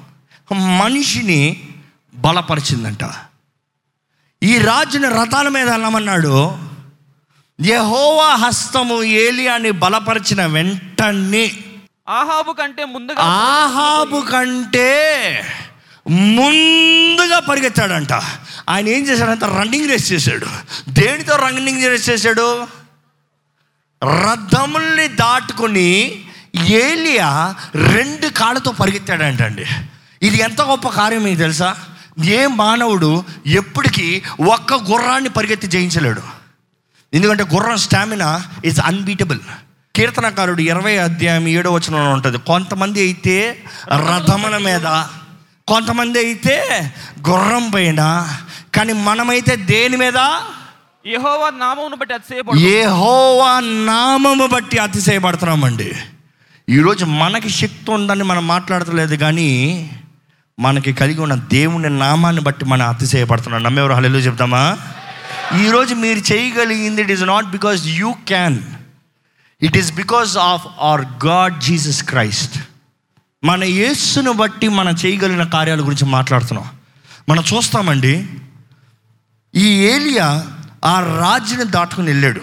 మనిషిని 0.53 1.69
బలపరిచిందంట. 2.15 2.99
ఈ 4.43 4.59
రాజుని 4.59 5.09
రథాల 5.09 5.49
మీద 5.49 5.71
వెళ్ళమన్నాడు 5.71 6.59
యెహోవా 7.61 8.35
హస్తము 8.35 9.03
ఏలియాని 9.03 9.71
బలపరిచిన 9.71 10.47
వెంటనే 10.47 11.53
ఆహాబు 12.09 12.53
కంటే 12.53 12.85
ముందుగా 12.85 13.23
ఆహాబు 13.23 14.21
కంటే 14.21 14.91
ముందుగా 16.09 17.39
పరిగెత్తాడంట. 17.39 18.13
ఆయన 18.69 18.89
ఏం 18.89 19.07
చేశాడంట 19.07 19.45
రన్నింగ్ 19.45 19.91
రేస్ 19.91 20.13
చేశాడు. 20.13 20.47
దేనితో 20.89 21.37
రన్నింగ్ 21.37 21.85
రేస్ 21.85 22.11
చేశాడు? 22.11 22.67
రథముల్ని 24.05 25.09
దాటుకొని 25.09 26.25
ఏలియా 26.67 27.55
రెండు 27.75 28.29
కాళ్ళతో 28.29 28.71
పరిగెత్తాడంటండి. 28.71 29.67
ఇది 30.23 30.37
ఎంత 30.37 30.63
గొప్ప 30.63 30.89
కార్యం 30.89 31.23
మీకు 31.23 31.39
తెలుసా? 31.39 31.77
ఏ 32.25 32.47
మానవుడు 32.47 33.25
ఎప్పటికీ 33.47 34.23
ఒక్క 34.41 34.75
గుర్రాన్ని 34.75 35.31
పరిగెత్తి 35.31 35.67
జయించలేడు. 35.67 36.23
ఎందుకంటే 37.15 37.45
గుర్రం 37.55 37.77
స్టామినా 37.77 38.45
ఇస్ 38.65 38.81
అన్బీటబుల్ 38.81 39.41
కీర్తనకారుడు 39.95 40.61
ఇరవై 40.61 40.99
అధ్యాయం 40.99 41.49
ఏడో 41.49 41.73
వచనంలో 41.73 42.11
ఉంటుంది 42.11 42.39
కొంతమంది 42.39 43.01
అయితే 43.01 43.65
రథముల 43.93 44.57
మీద 44.59 45.05
కొంతమంది 45.69 46.19
అయితే 46.19 46.93
గుర్రం 47.29 47.71
పైన 47.71 48.29
కానీ 48.75 48.93
మనమైతే 48.93 49.57
దేని 49.57 49.97
మీద? 49.97 50.19
నామమును 51.59 51.97
బట్టి 51.97 52.15
అతిశయపడు 52.15 52.59
ఏహోవా 52.59 53.61
నామము 53.61 54.47
బట్టి 54.47 54.79
అతిశయపడుతున్నామండి. 54.79 55.93
ఈరోజు 56.69 57.05
మనకి 57.05 57.49
శక్తి 57.49 57.91
ఉందని 57.91 58.25
మనం 58.25 58.47
మాట్లాడతలేదు 58.47 59.15
కానీ 59.15 59.51
మనకి 60.59 60.93
కలిగి 60.93 61.21
ఉన్న 61.21 61.35
దేవుని 61.35 61.99
నామాన్ని 61.99 62.43
బట్టి 62.43 62.65
మనం 62.65 62.89
అతిశయపడుతున్నాం. 62.89 63.63
నమ్మేవారు 63.63 63.93
హలో 63.93 64.19
చెప్తామా? 64.19 64.79
ఈరోజు 65.61 65.95
మీరు 65.95 66.33
చేయగలిగింది 66.33 67.03
it 67.03 67.11
is 67.11 67.23
not 67.23 67.47
because 67.47 67.87
you 67.87 68.13
can 68.13 68.59
it 69.63 69.77
is 69.77 69.93
because 69.93 70.37
of 70.37 70.67
our 70.81 71.27
God 71.27 71.61
Jesus 71.61 72.05
Christ 72.05 72.59
మన 73.45 73.65
యేస్సును 73.65 74.33
బట్టి 74.33 74.69
మనం 74.69 74.97
చేయగలిగిన 75.07 75.43
కార్యాల 75.43 75.81
గురించి 75.81 76.05
మాట్లాడుతున్నాం. 76.05 76.71
మనం 77.29 77.45
చూస్తామండి 77.55 78.29
ఈ 79.55 79.67
ఏలియా 79.67 80.47
ఆ 80.85 81.01
రాజుని 81.01 81.65
దాటుకుని 81.65 82.07
వెళ్ళాడు. 82.07 82.41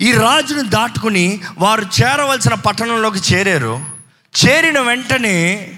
ఈ 0.00 0.12
రాజుని 0.12 0.68
దాటుకుని 0.68 1.40
వారు 1.58 1.86
చేరవలసిన 2.02 2.54
పట్టణంలోకి 2.54 3.34
చేరారు. 3.34 3.84
చేరిన 4.46 4.80
వెంటనే 4.80 5.72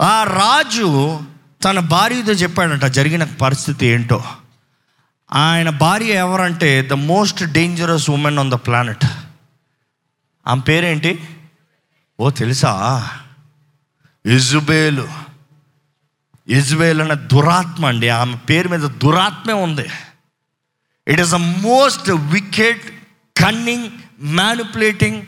ఆ 0.00 0.22
రాజు 0.24 1.20
తన 1.64 1.80
భార్యతో 1.80 2.32
చెప్పాడంట 2.32 2.84
జరిగిన 2.84 3.24
పరిస్థితి 3.24 3.86
ఏంటో? 3.86 4.24
ఆయన 5.32 5.70
భార్య 5.70 6.12
ఎవరంటే 6.12 6.82
the 6.82 6.92
most 6.92 7.44
dangerous 7.44 8.10
women 8.10 8.38
on 8.38 8.50
the 8.50 8.54
planet. 8.54 9.04
ఆమె 10.46 10.60
పేరేంటి? 10.60 11.28
ఓ 12.20 12.30
తెలుసా? 12.30 13.08
ఇజుబేలు. 14.26 15.08
ఇజ్బేల్ 16.48 17.00
అనే 17.00 17.14
దురాత్మ 17.14 17.86
అండి. 17.86 18.08
ఆమె 18.08 18.36
పేరు 18.36 18.68
మీద 18.68 18.80
దురాత్మే 18.80 19.52
ఉంది. 19.52 19.88
It 21.08 21.20
is 21.20 21.30
the 21.30 21.34
most 21.34 22.10
wicked 22.10 22.90
cunning 23.36 23.90
manipulating 24.22 25.22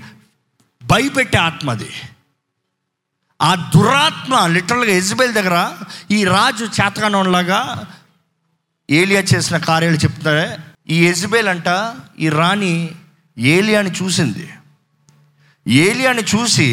భయపెట్టే 0.84 1.38
ఆత్మ 1.38 1.70
అది. 1.70 1.90
ఆ 3.42 3.70
దురాత్మ 3.74 4.46
లిటరల్గా 4.46 4.92
ఎజ్బేల్ 4.92 5.32
దగ్గర 5.32 5.72
ఈ 6.10 6.24
రాజు 6.24 6.64
చేతకానంలాగా 6.64 7.86
ఏలియా 8.90 9.20
చేసిన 9.20 9.56
కార్యాలు 9.56 9.96
చెప్తారే 9.96 10.56
ఈ 10.88 11.06
ఎజ్బేల్ 11.06 11.48
అంట 11.48 11.94
ఈ 12.18 12.28
రాణి 12.28 12.90
ఏలియాని 13.38 13.90
చూసింది. 13.90 14.50
ఏలియాని 15.68 16.22
చూసి 16.22 16.68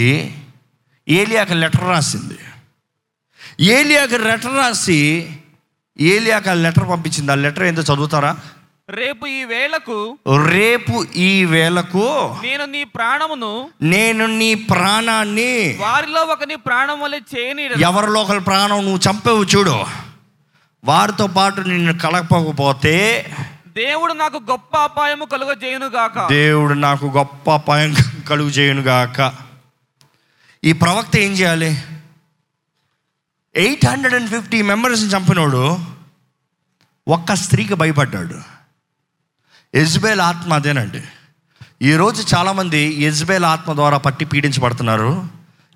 ఏలియాకి 1.08 1.54
లెటర్ 1.54 1.88
రాసింది. 1.88 2.38
ఏలియాకి 3.60 4.18
లెటర్ 4.18 4.56
రాసి 4.56 5.30
ఏలియాకి 6.00 6.50
ఆ 6.50 6.54
లెటర్ 6.54 6.90
పంపించింది. 6.90 7.32
ఆ 7.32 7.36
లెటర్ 7.36 7.64
ఏందో 7.64 7.82
చదువుతారా? 7.82 8.38
రేపు 8.90 9.26
ఈ 9.26 9.44
వేళకు 9.44 10.18
రేపు 10.46 11.06
ఈ 11.16 11.46
వేళకు 11.46 12.38
నేను 12.44 12.66
నీ 12.66 12.84
ప్రాణమును 12.84 13.70
నేను 13.82 14.26
నీ 14.26 14.54
ప్రాణాన్ని 14.54 15.78
వారిలో 15.80 16.22
ఒకని 16.22 16.56
ప్రాణం 16.56 17.00
వల్ల 17.00 17.16
చేయని 17.16 17.82
ఎవరిలో 17.82 18.22
ఒకరి 18.22 18.40
ప్రాణం 18.40 18.82
నువ్వు 18.86 19.00
చంపేవు 19.10 19.44
చూడు. 19.44 19.86
వారితో 20.84 21.28
పాటు 21.28 21.62
నిన్ను 21.62 21.98
కలపకపోతే 21.98 23.26
దేవుడు 23.68 24.14
నాకు 24.14 24.38
గొప్ప 24.38 24.78
అపాయము 24.78 25.26
కలుగ 25.26 25.54
గాక. 25.96 26.28
దేవుడు 26.30 26.74
నాకు 26.74 27.06
గొప్ప 27.06 27.52
అపాయం 27.52 27.96
కలుగు 28.30 28.50
చేయనుగాక 28.50 29.34
ఈ 30.64 30.72
ప్రవక్త 30.72 31.18
ఏం 31.18 31.32
చేయాలి? 31.32 31.84
ఎయిట్ 33.56 33.86
హండ్రెడ్ 33.86 34.16
అండ్ 34.16 34.30
ఫిఫ్టీ 34.30 34.62
మెంబర్స్ని 34.62 35.10
చంపినోడు 35.10 35.78
ఒక్క 37.08 37.34
స్త్రీకి 37.34 37.74
భయపడ్డాడు. 37.74 38.59
ఎజ్బేల్ 39.74 40.20
ఆత్మ 40.20 40.54
అదేనండి. 40.54 41.04
ఈరోజు 41.82 42.36
చాలామంది 42.36 42.78
ఎజ్బేల్ 43.02 43.46
ఆత్మ 43.46 43.74
ద్వారా 43.74 43.98
పట్టి 43.98 44.26
పీడించబడుతున్నారు. 44.26 45.28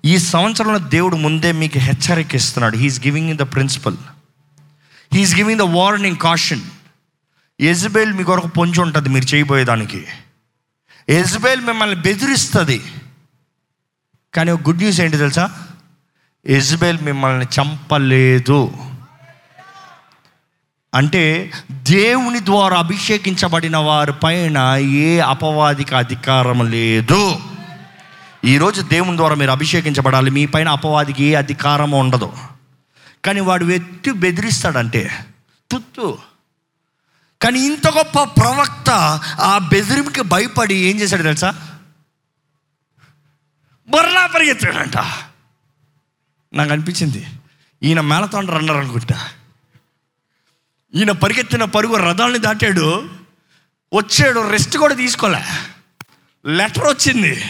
ఈ 0.04 0.18
సంవత్సరంలో 0.18 0.78
దేవుడు 0.78 1.16
ముందే 1.16 1.52
మీకు 1.52 1.78
హెచ్చరిక 1.78 2.34
ఇస్తున్నాడు 2.34 2.76
he's 2.76 3.00
giving 3.00 3.30
in 3.30 3.38
the 3.38 3.42
principle 3.42 3.96
he's 5.12 5.36
giving 5.36 5.58
the 5.58 5.62
warning 5.62 6.16
caution 6.16 6.60
Jezebel 7.60 8.12
మీ 8.12 8.24
కొరకు 8.24 8.48
పొంచి 8.48 8.80
ఉంటుంది 8.80 9.08
మీరు 9.08 9.34
చేయబోయేదానికి. 9.34 10.06
ఎజ్బేల్ 11.08 11.60
మిమ్మల్ని 11.60 11.96
బెదిరిస్తుంది. 11.96 12.82
కానీ 14.34 14.50
ఒక 14.50 14.62
గుడ్ 14.62 14.78
న్యూస్ 14.78 15.00
ఏంటి 15.00 15.16
తెలుసా? 15.16 15.66
ఎజ్బేల్ 16.46 16.98
మిమ్మల్ని 17.02 17.46
చంపలేదు. 17.46 18.72
అంటే 20.94 21.52
దేవుని 21.72 22.44
ద్వారా 22.44 22.78
అభిషేకించబడిన 22.78 23.76
వారి 23.76 24.12
పైన 24.12 24.58
ఏ 24.76 25.18
అపవాదికి 25.18 25.94
అధికారం 25.94 26.70
లేదు. 26.70 27.36
ఈరోజు 28.44 28.82
దేవుని 28.82 29.16
ద్వారా 29.16 29.34
మీరు 29.34 29.50
అభిషేకించబడాలి. 29.50 30.30
మీ 30.30 30.46
పైన 30.46 30.68
అపవాదికి 30.68 31.24
ఏ 31.24 31.34
అధికారం 31.34 31.90
ఉండదు. 31.90 32.32
కానీ 33.24 33.40
వాడు 33.40 33.64
వ్యక్తి 33.64 34.12
బెదిరిస్తాడంటే 34.12 35.26
తుత్తు 35.70 36.18
కానీ 37.42 37.60
ఇంత 37.60 37.88
గొప్ప 37.88 38.22
ప్రవక్త 38.22 38.90
ఆ 39.40 39.58
బెదిరింపుకి 39.58 40.22
భయపడి 40.22 40.74
ఏం 40.74 41.00
చేశాడు 41.00 41.22
తెలుసా? 41.22 41.54
బొర్రా 43.88 44.26
పరిగెత్తాడంట. 44.26 44.96
నాకు 46.54 46.72
అనిపించింది. 46.72 47.26
ఈయన 47.82 48.00
మేళతో 48.00 48.40
రన్నర్ 48.40 48.76
అనుకుంటా. 48.76 49.28
ఈయన 50.94 51.12
పరిగెత్తిన 51.12 51.64
పరుగు 51.64 51.96
రథాలని 51.96 52.38
దాటాడు. 52.38 53.08
వచ్చాడు 53.94 54.50
రెస్ట్ 54.50 54.76
కూడా 54.76 54.94
తీసుకోలే. 54.94 55.42
లెటర్ 56.46 56.84
వచ్చింది. 56.84 57.44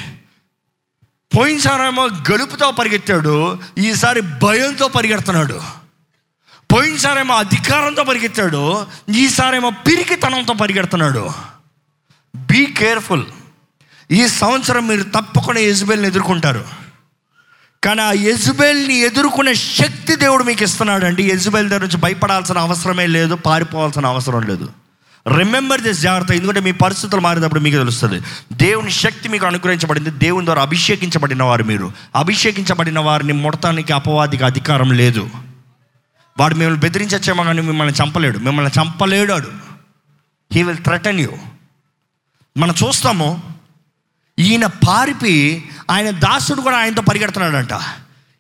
పోయినసారేమో 1.37 2.07
గలుపుతో 2.07 2.71
పరిగెత్తాడు 2.71 3.59
ఈసారి 3.79 4.21
భయంతో 4.21 4.89
పరిగెడుతున్నాడు. 4.89 5.61
పోయినసారేమో 6.73 7.35
అధికారంతో 7.35 8.05
పరిగెత్తాడు 8.05 8.87
ఈసారేమో 9.11 9.71
పిరికితనంతో 9.71 10.55
పరిగెడుతున్నాడు. 10.55 11.33
బీ 12.37 12.67
కేర్ఫుల్ 12.67 13.25
ఈ 14.11 14.29
సంవత్సరం 14.29 14.87
మీరు 14.87 15.03
తప్పకుండా 15.03 15.61
యజుబేల్ని 15.61 16.09
ఎదుర్కొంటారు. 16.09 16.84
కానీ 17.85 18.01
ఆ 18.01 18.13
యజుబెల్ని 18.13 18.95
ఎదుర్కొనే 18.95 19.55
శక్తి 19.55 20.17
దేవుడు 20.17 20.45
మీకు 20.45 20.63
ఇస్తున్నాడు 20.63 21.05
అండి 21.05 21.31
యజుబెల్ 21.31 21.71
దగ్గర 21.71 21.81
నుంచి 21.81 21.97
భయపడాల్సిన 21.97 22.59
అవసరమే 22.59 23.07
లేదు 23.07 23.35
పారిపోవాల్సిన 23.35 24.07
అవసరం 24.07 24.43
లేదు. 24.43 24.69
రిమెంబర్ 25.37 25.81
దిస్ 25.81 26.01
జాగ్రత్త. 26.01 26.33
ఎందుకంటే 26.33 26.61
మీ 26.61 26.73
పరిస్థితులు 26.73 27.21
మారేటప్పుడు 27.21 27.61
మీకు 27.61 27.77
తెలుస్తుంది. 27.77 28.23
దేవుని 28.53 28.91
శక్తి 28.91 29.29
మీకు 29.29 29.47
అనుగ్రహించబడింది. 29.47 30.11
దేవుని 30.11 30.47
ద్వారా 30.47 30.63
అభిషేకించబడిన 30.63 31.43
వారు 31.43 31.65
మీరు. 31.65 31.93
అభిషేకించబడిన 32.17 32.99
వారిని 32.99 33.33
ముడతానికి 33.33 33.93
అపవాదికి 33.93 34.45
అధికారం 34.45 34.93
లేదు. 34.93 35.31
వాడు 36.41 36.55
మిమ్మల్ని 36.55 36.81
బెదిరించచ్చేమో 36.81 37.45
కానీ 37.45 37.63
మిమ్మల్ని 37.63 37.95
చంపలేడు. 38.03 38.39
మిమ్మల్ని 38.39 38.81
చంపలేడాడు. 38.81 39.49
హీ 40.53 40.63
విల్ 40.63 40.79
థ్రెటన్ 40.79 41.21
యూ 41.21 41.31
మనం 42.57 42.75
చూస్తాము 42.87 43.54
ఈయన 44.39 44.67
పారిపి 44.67 45.65
ఆయన 45.91 46.11
దాసుడు 46.11 46.61
కూడా 46.61 46.77
ఆయనతో 46.77 47.03
పరిగెడుతున్నాడంట. 47.03 47.81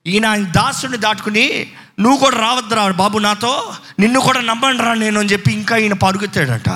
ఈయన 0.06 0.26
ఆయన 0.26 0.44
దాసుడిని 0.44 0.98
దాటుకుని 0.98 1.66
నువ్వు 2.00 2.18
కూడా 2.18 2.36
రావద్దురా 2.36 2.88
బాబు 2.88 3.18
నాతో 3.18 3.72
నిన్ను 3.98 4.20
కూడా 4.20 4.40
నమ్మండిరా 4.40 4.94
నేను 4.94 5.20
అని 5.20 5.28
చెప్పి 5.28 5.52
ఇంకా 5.52 5.76
ఈయన 5.76 5.92
పరుగెత్తాడంట. 5.92 6.68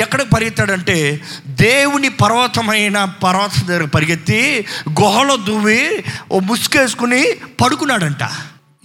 ఎక్కడికి 0.00 0.30
పరిగెత్తాడంటే 0.30 1.20
దేవుని 1.46 2.08
పర్వతమైన 2.08 3.04
పర్వతం 3.04 3.68
దగ్గర 3.68 3.84
పరిగెత్తి 3.84 4.66
గుహలో 5.00 5.36
దువ్వి 5.36 6.04
ఓ 6.32 6.38
ముసుకేసుకుని 6.38 7.26
పడుకున్నాడంట. 7.60 8.28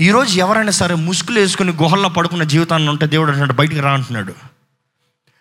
ఈరోజు 0.01 0.39
ఎవరైనా 0.39 0.71
సరే 0.71 0.95
ముసుగులు 0.95 1.39
వేసుకుని 1.39 1.71
గుహల్లో 1.71 2.09
పడుకున్న 2.09 2.43
జీవితాన్ని 2.43 2.89
ఉంటే 2.89 3.07
దేవుడు 3.07 3.29
అంటున్నాడు 3.29 3.53
బయటికి 3.53 3.81
రా 3.81 3.91
అంటున్నాడు. 3.91 4.33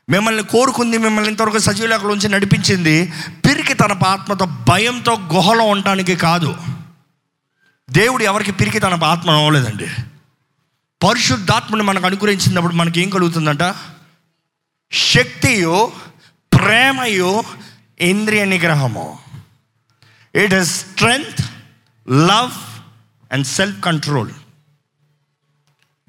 మిమ్మల్ని 0.09 0.42
కోరుకుంది 0.42 0.98
మిమ్మల్ని 0.98 1.30
ఇంతవరకు 1.30 1.59
సజీవులకు 1.59 2.09
ఉంచి 2.09 2.28
నడిపించింది 2.28 3.12
పిరికి 3.66 3.83
తన 3.83 4.07
ఆత్మతో 4.07 4.44
భయంతో 4.44 5.12
గుహలో 5.12 5.64
ఉండటానికి 5.64 6.16
కాదు. 6.16 6.57
దేవుడు 7.90 8.22
ఎవరికి 8.22 8.52
పిరికి 8.52 8.79
తన 8.79 9.05
ఆత్మ 9.05 9.31
అవ్వలేదండి. 9.31 9.87
పరిశుద్ధాత్మని 11.07 11.83
మనకు 11.83 12.07
అనుగ్రహించినప్పుడు 12.07 12.74
మనకి 12.74 13.00
ఏం 13.00 13.11
కలుగుతుందంట? 13.11 13.74
శక్తియు 14.92 15.92
ప్రేమయు 16.59 17.42
ఇంద్రియ 18.00 18.44
నిగ్రహము. 18.44 19.18
It 20.35 20.55
is 20.55 20.81
strength 20.81 21.44
love 22.11 22.52
and 23.33 23.46
self 23.46 23.81
control 23.81 24.31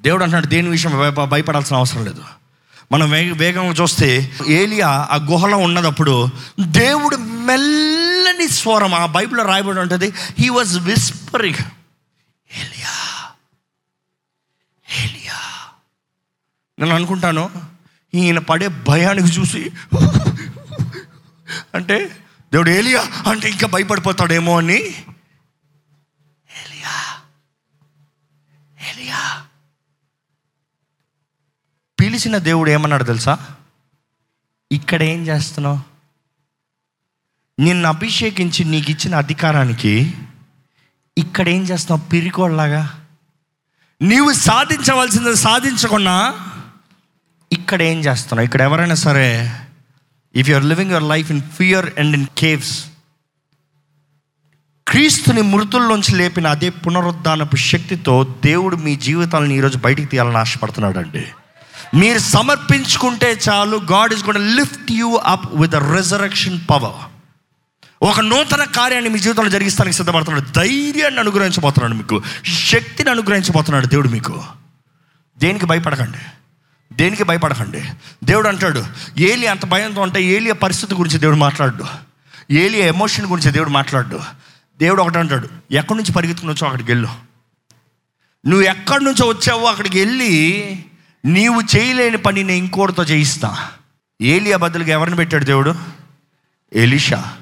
దేవుడు 0.01 0.23
అంటున్నాడు 0.23 0.47
దేని 0.47 0.69
విషయం 0.69 1.13
భయపడాల్సిన 1.29 1.77
అవసరం 1.77 2.05
లేదు. 2.05 2.23
మనం 2.91 3.09
వేగ 3.09 3.37
వేగంగా 3.37 3.71
చూస్తే 3.71 4.37
ఏలియా 4.47 5.07
ఆ 5.11 5.15
గుహలో 5.15 5.57
ఉన్నదప్పుడు 5.57 6.29
దేవుడు 6.59 7.17
మెల్లని 7.47 8.47
స్వరం 8.47 8.93
ఆ 8.93 9.05
బైబిల్లో 9.05 9.45
రాయబడి 9.45 9.79
ఉంటుంది. 9.79 10.13
హీ 10.39 10.49
వాజ్ 10.49 10.79
విస్పరింగ్ 10.79 11.63
ఏలియా 12.51 12.95
ఏలియా 15.03 15.39
నేను 16.79 16.95
అనుకుంటాను 16.95 17.45
ఈయన 18.13 18.39
పడే 18.39 18.67
భయానికి 18.67 19.27
చూసి 19.27 19.71
అంటే 21.75 21.97
దేవుడు 22.53 22.69
ఏలియా 22.69 23.01
అంటే 23.29 23.49
ఇంకా 23.49 23.67
భయపడిపోతాడేమో 23.67 24.57
అని. 24.57 24.79
ఏలియా 26.59 26.95
ఏలియా 28.89 29.21
పిలిచిన 31.97 32.37
దేవుడు 32.37 32.69
ఏమన్నాడు 32.69 33.03
తెలుసా? 33.03 33.33
ఇక్కడ 34.71 35.03
ఏం 35.03 35.19
చేస్తున్నావు? 35.27 35.96
నిన్ను 37.59 37.89
అభిషేకించి 37.89 38.63
నీకు 38.63 38.91
ఇచ్చిన 38.91 39.15
అధికారానికి 39.15 40.13
ఇక్కడ 41.17 41.49
ఏం 41.49 41.63
చేస్తున్నావు? 41.63 42.09
పిరికోళ్ళలాగా 42.09 42.89
నీవు 44.01 44.33
సాధించవలసింది 44.33 45.35
సాధించకుండా 45.35 46.33
ఇక్కడ 47.51 47.81
ఏం 47.81 47.99
చేస్తున్నావు? 47.99 48.45
ఇక్కడ 48.45 48.61
ఎవరైనా 48.61 48.95
సరే 48.95 49.51
if 50.35 50.49
you 50.49 50.55
are 50.55 50.65
living 50.65 50.91
your 50.91 51.03
life 51.03 51.31
in 51.31 51.41
fear 51.41 51.99
and 51.99 52.15
in 52.15 52.27
caves 52.37 52.85
క్రీస్తుని 54.87 55.41
మృతుల్లోంచి 55.41 56.15
లేపిన 56.15 56.47
అదే 56.47 56.69
పునరుద్ధానపు 56.69 57.55
శక్తితో 57.55 58.23
దేవుడు 58.23 58.75
మీ 58.75 58.95
జీవితాలను 58.95 59.53
ఈరోజు 59.53 59.77
బయటికి 59.77 60.07
తీయాలని 60.07 60.37
ఆశపడుతున్నాడు 60.37 60.99
అండి 60.99 61.25
మీరు 61.95 62.19
సమర్పించుకుంటే 62.19 63.39
చాలు 63.49 63.77
God 63.77 64.13
is 64.13 64.23
gonna 64.23 64.55
lift 64.55 64.91
you 64.91 65.15
up 65.15 65.55
with 65.55 65.75
a 65.75 65.79
power 66.69 67.16
ఒక 68.01 68.19
నూతన 68.19 68.63
కార్యాన్ని 68.63 69.09
మీ 69.09 69.19
జీవితంలో 69.19 69.49
జరిగిస్తానికి 69.49 69.95
సిద్ధపడుతున్నాడు. 69.95 70.49
ధైర్యాన్ని 70.49 71.19
అనుగ్రహించబోతున్నాడు 71.19 71.93
మీకు. 71.93 72.21
శక్తిని 72.45 73.09
అనుగ్రహించబోతున్నాడు 73.09 73.87
దేవుడు 73.87 74.09
మీకు. 74.09 74.43
దేనికి 75.37 75.65
భయపడకండి. 75.65 76.17
దేనికి 76.95 77.23
భయపడకండి. 77.23 77.83
దేవుడు 78.23 78.47
అంటాడు 78.47 78.85
ఏలి 79.17 79.47
అంత 79.47 79.65
భయంతో 79.65 80.01
ఉంటే 80.01 80.23
ఏలియ 80.23 80.51
పరిస్థితి 80.51 80.95
గురించి 80.95 81.17
దేవుడు 81.17 81.37
మాట్లాడు. 81.37 81.85
ఏలియ 82.51 82.87
ఎమోషన్ 82.87 83.25
గురించి 83.25 83.51
దేవుడు 83.51 83.69
మాట్లాడు. 83.69 84.19
దేవుడు 84.79 85.01
ఒకటి 85.01 85.17
అంటాడు 85.17 85.49
ఎక్కడి 85.71 85.97
నుంచి 85.97 86.11
పరిగెత్తుకుని 86.11 86.51
వచ్చావు 86.51 86.71
అక్కడికి 86.71 86.91
వెళ్ళు. 86.91 87.09
నువ్వు 88.47 88.61
ఎక్కడి 88.61 89.05
నుంచో 89.05 89.27
వచ్చావో 89.27 89.67
అక్కడికి 89.67 89.99
వెళ్ళి 89.99 90.85
నీవు 91.25 91.77
చేయలేని 91.77 92.17
పని 92.17 92.43
నేను 92.43 92.57
ఇంకోటితో 92.57 93.03
చేయిస్తా. 93.03 93.67
ఏలియా 94.21 94.57
బదులుగా 94.57 94.89
ఎవరిని 94.89 95.15
పెట్టాడు 95.15 95.45
దేవుడు? 95.45 95.75
ఎలిషా. 96.73 97.37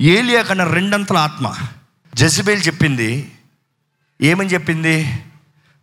ఏలియా 0.00 0.42
కన్నా 0.42 0.64
రెండంతల 0.64 1.16
ఆత్మ. 1.16 1.54
జెజబేల్ 2.14 2.66
చెప్పింది 2.66 3.32
ఏమని 4.22 4.48
చెప్పింది? 4.48 5.24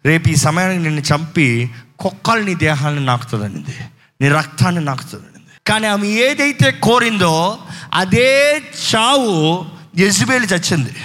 రేపు 0.06 0.30
ఈ 0.30 0.36
సమయానికి 0.36 0.84
నిన్ను 0.84 1.02
చంపి 1.02 1.71
కుక్కలు 1.99 2.41
నీ 2.41 2.56
దేహాన్ని 2.56 3.06
నాకుతుందనింది 3.06 3.76
నీ 4.21 4.28
రక్తాన్ని 4.28 4.86
నాకుతుందనింది. 4.86 5.47
కానీ 5.67 5.88
ఆమె 5.88 6.08
ఏదైతే 6.08 6.71
కోరిందో 6.71 7.58
అదే 7.93 8.63
చావు 8.95 9.65
యజబేలు 9.97 10.45
చచ్చింది. 10.45 10.95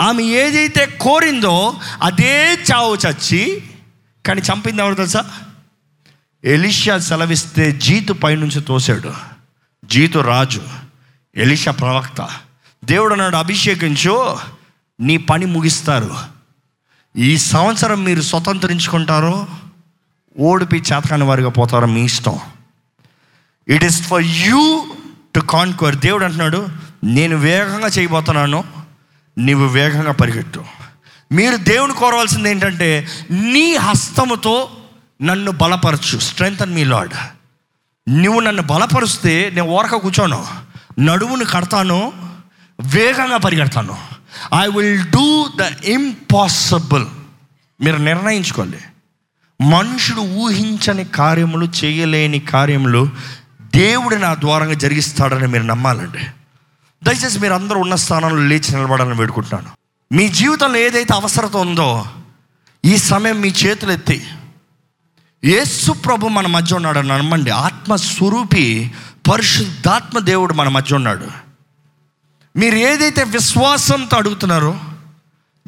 ఆమె 0.00 0.22
ఏదైతే 0.22 0.86
కోరిందో 0.86 1.80
అదే 2.02 2.54
చావు 2.54 2.96
చచ్చి 2.96 3.62
కానీ 4.26 4.40
చంపింది 4.40 4.82
ఎవరు 4.82 4.94
తెలుసా? 4.94 5.30
ఎలిషియా 6.44 6.98
సెలవిస్తే 6.98 7.72
జీతు 7.72 8.12
పైనుంచి 8.12 8.60
తోశాడు. 8.60 9.14
జీతు 9.84 10.18
రాజు. 10.18 10.83
ఎలిషా 11.36 11.70
ప్రవక్త 11.70 12.28
దేవుడు 12.84 13.14
నాడు 13.14 13.36
అభిషేకించు 13.36 14.36
నీ 15.00 15.16
పని 15.16 15.46
ముగిస్తారు. 15.46 16.16
ఈ 17.16 17.38
సంవత్సరం 17.38 18.04
మీరు 18.04 18.20
స్వతంత్రించుకుంటారో 18.20 19.46
ఓడిపి 20.40 20.76
చేతకాని 20.76 21.24
వారిగా 21.24 21.48
పోతారో 21.48 21.86
మీ 21.86 22.04
ఇష్టం. 22.04 22.38
It 23.68 23.84
is 23.84 24.02
for 24.02 24.22
you 24.22 24.86
to 25.34 25.40
conquer 25.40 25.96
దేవుడు 25.96 26.24
అంటున్నాడు 26.24 26.68
నేను 27.04 27.36
వేగంగా 27.36 27.86
చేయబోతున్నాను 27.86 28.64
నీవు 29.38 29.66
వేగంగా 29.66 30.12
పరిగెట్టు 30.12 30.64
మీరు 31.32 31.56
దేవుని 31.56 31.94
కోరవలసింది 31.94 32.50
ఏంటంటే 32.50 33.08
నీ 33.30 33.74
హస్తముతో 33.76 34.70
నన్ను 35.22 35.50
బలపరచు. 35.50 36.18
స్ట్రెంగ్త్ 36.18 36.62
అండ్ 36.62 36.74
మీ 36.74 36.84
లాడ్ 36.84 37.14
నువ్వు 38.08 38.40
నన్ను 38.40 38.62
బలపరిస్తే 38.62 39.50
నేను 39.54 39.66
ఓరక 39.66 39.94
కూర్చోను. 39.94 40.46
నడువును 40.98 41.44
కడతాను 41.44 42.12
వేగంగా 42.80 43.36
పరిగెడతాను. 43.36 43.98
I 44.62 44.68
will 44.68 45.04
do 45.04 45.50
the 45.56 45.84
impossible 45.84 47.06
మీరు 47.80 47.96
నిర్ణయించుకోండి. 47.96 48.76
మనుషుడు 49.64 50.20
ఊహించని 50.20 51.04
కార్యములు 51.04 51.68
చేయలేని 51.84 52.38
కార్యములు 52.38 53.10
దేవుడు 53.60 54.16
నా 54.16 54.34
ద్వారంగా 54.34 54.74
జరిగిస్తాడని 54.74 55.46
మీరు 55.46 55.62
నమ్మాలండి. 55.62 56.18
దయచేసి 57.04 57.38
మీరు 57.38 57.52
అందరూ 57.52 57.80
ఉన్న 57.80 57.94
స్థానంలో 57.94 58.42
లేచి 58.42 58.74
నిలబడాలని 58.74 59.14
వేడుకుంటున్నాను. 59.14 59.70
మీ 60.14 60.28
జీవితంలో 60.28 60.78
ఏదైతే 60.78 61.14
అవసరత 61.14 61.56
ఉందో 61.56 62.04
ఈ 62.84 62.96
సమయం 62.96 63.40
మీ 63.40 63.48
చేతులు 63.48 63.92
ఎత్తి. 63.92 64.26
యేసు 65.44 65.92
ప్రభు 65.92 66.28
మన 66.28 66.46
మధ్య 66.46 66.76
ఉన్నాడని 66.76 67.08
నమ్మండి. 67.08 67.50
ఆత్మస్వరూపి 67.50 68.92
పరిశుద్ధాత్మ 69.30 70.18
దేవుడు 70.18 70.54
మన 70.54 70.68
మధ్య 70.68 70.94
ఉన్నాడు. 70.94 71.26
మీరు 72.56 72.76
ఏదైతే 72.76 73.24
విశ్వాసంతో 73.24 74.16
అడుగుతున్నారో 74.16 74.80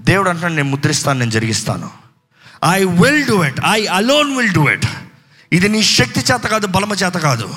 దేవుడు 0.00 0.28
అంటున్నాడు 0.28 0.54
నేను 0.54 0.68
ముద్రిస్తాను 0.68 1.18
నేను 1.18 1.30
జరిగిస్తాను. 1.30 1.90
I 2.70 2.84
will 2.84 3.24
do 3.24 3.44
it 3.44 3.60
I 3.70 3.86
alone 3.86 4.36
will 4.36 4.52
do 4.52 4.68
it 4.68 4.86
ఇది 5.52 5.68
నీ 5.68 5.82
శక్తి 5.82 6.20
చేత 6.20 6.40
కాదు 6.40 6.66
బలమ 6.66 6.92
చేత 6.92 7.14
కాదు. 7.14 7.54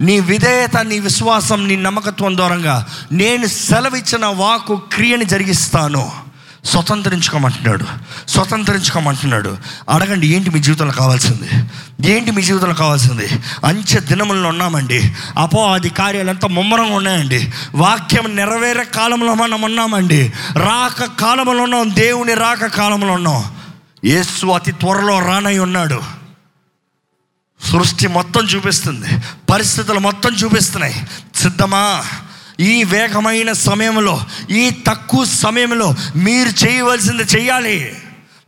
నీ 0.00 0.20
విధేయత 0.20 0.76
నీ 0.76 1.00
విశ్వాసం 1.00 1.68
నీ 1.68 1.76
నమ్మకత్వం 1.76 2.36
దూరంగా 2.36 2.86
నేను 3.12 3.46
సెలవిచ్చిన 3.46 4.26
వాకు 4.26 4.82
క్రియని 4.92 5.24
జరిగిస్తాను. 5.24 6.31
స్వతంత్రించుకోమంటున్నాడు. 6.64 7.84
స్వతంత్రించుకోమంటున్నాడు. 8.28 9.58
అడగండి 9.90 10.26
ఏంటి 10.26 10.50
మీ 10.50 10.60
జీవితంలో 10.60 10.92
కావాల్సింది? 10.92 11.64
ఏంటి 12.12 12.30
మీ 12.30 12.42
జీవితంలో 12.42 12.74
కావాల్సింది? 12.74 13.28
అంచె 13.64 14.00
దినములను 14.00 14.48
ఉన్నామండి. 14.48 15.14
అపో 15.38 15.72
అది 15.72 15.90
కార్యాలు 15.90 16.30
ఎంత 16.30 16.46
ముమ్మరంగా 16.46 16.94
ఉన్నాయండి. 16.94 17.52
వాక్యం 17.74 18.36
నెరవేరే 18.36 18.84
కాలంలో 18.84 19.34
మనం 19.34 19.62
ఉన్నామండి. 19.62 20.32
రాక 20.56 21.04
కాలంలో 21.04 21.62
ఉన్నాం. 21.62 21.94
దేవుని 21.94 22.34
రాక 22.34 22.66
కాలంలో 22.66 23.12
ఉన్నాం. 23.12 23.44
యేసు 24.04 24.46
అతి 24.46 24.72
త్వరలో 24.72 25.18
రానై 25.18 25.58
ఉన్నాడు. 25.58 26.00
సృష్టి 27.62 28.08
మొత్తం 28.08 28.40
చూపిస్తుంది. 28.44 29.06
పరిస్థితులు 29.50 29.98
మొత్తం 29.98 30.34
చూపిస్తున్నాయి. 30.34 31.06
సిద్ధమా? 31.36 32.04
ఈ 32.60 32.84
వేగమైన 32.84 33.52
సమయంలో 33.52 34.24
ఈ 34.50 34.70
తక్కువ 34.86 35.24
సమయంలో 35.24 35.94
మీరు 36.16 36.66
చేయవలసింది 36.66 37.22
చేయాలి. 37.22 37.96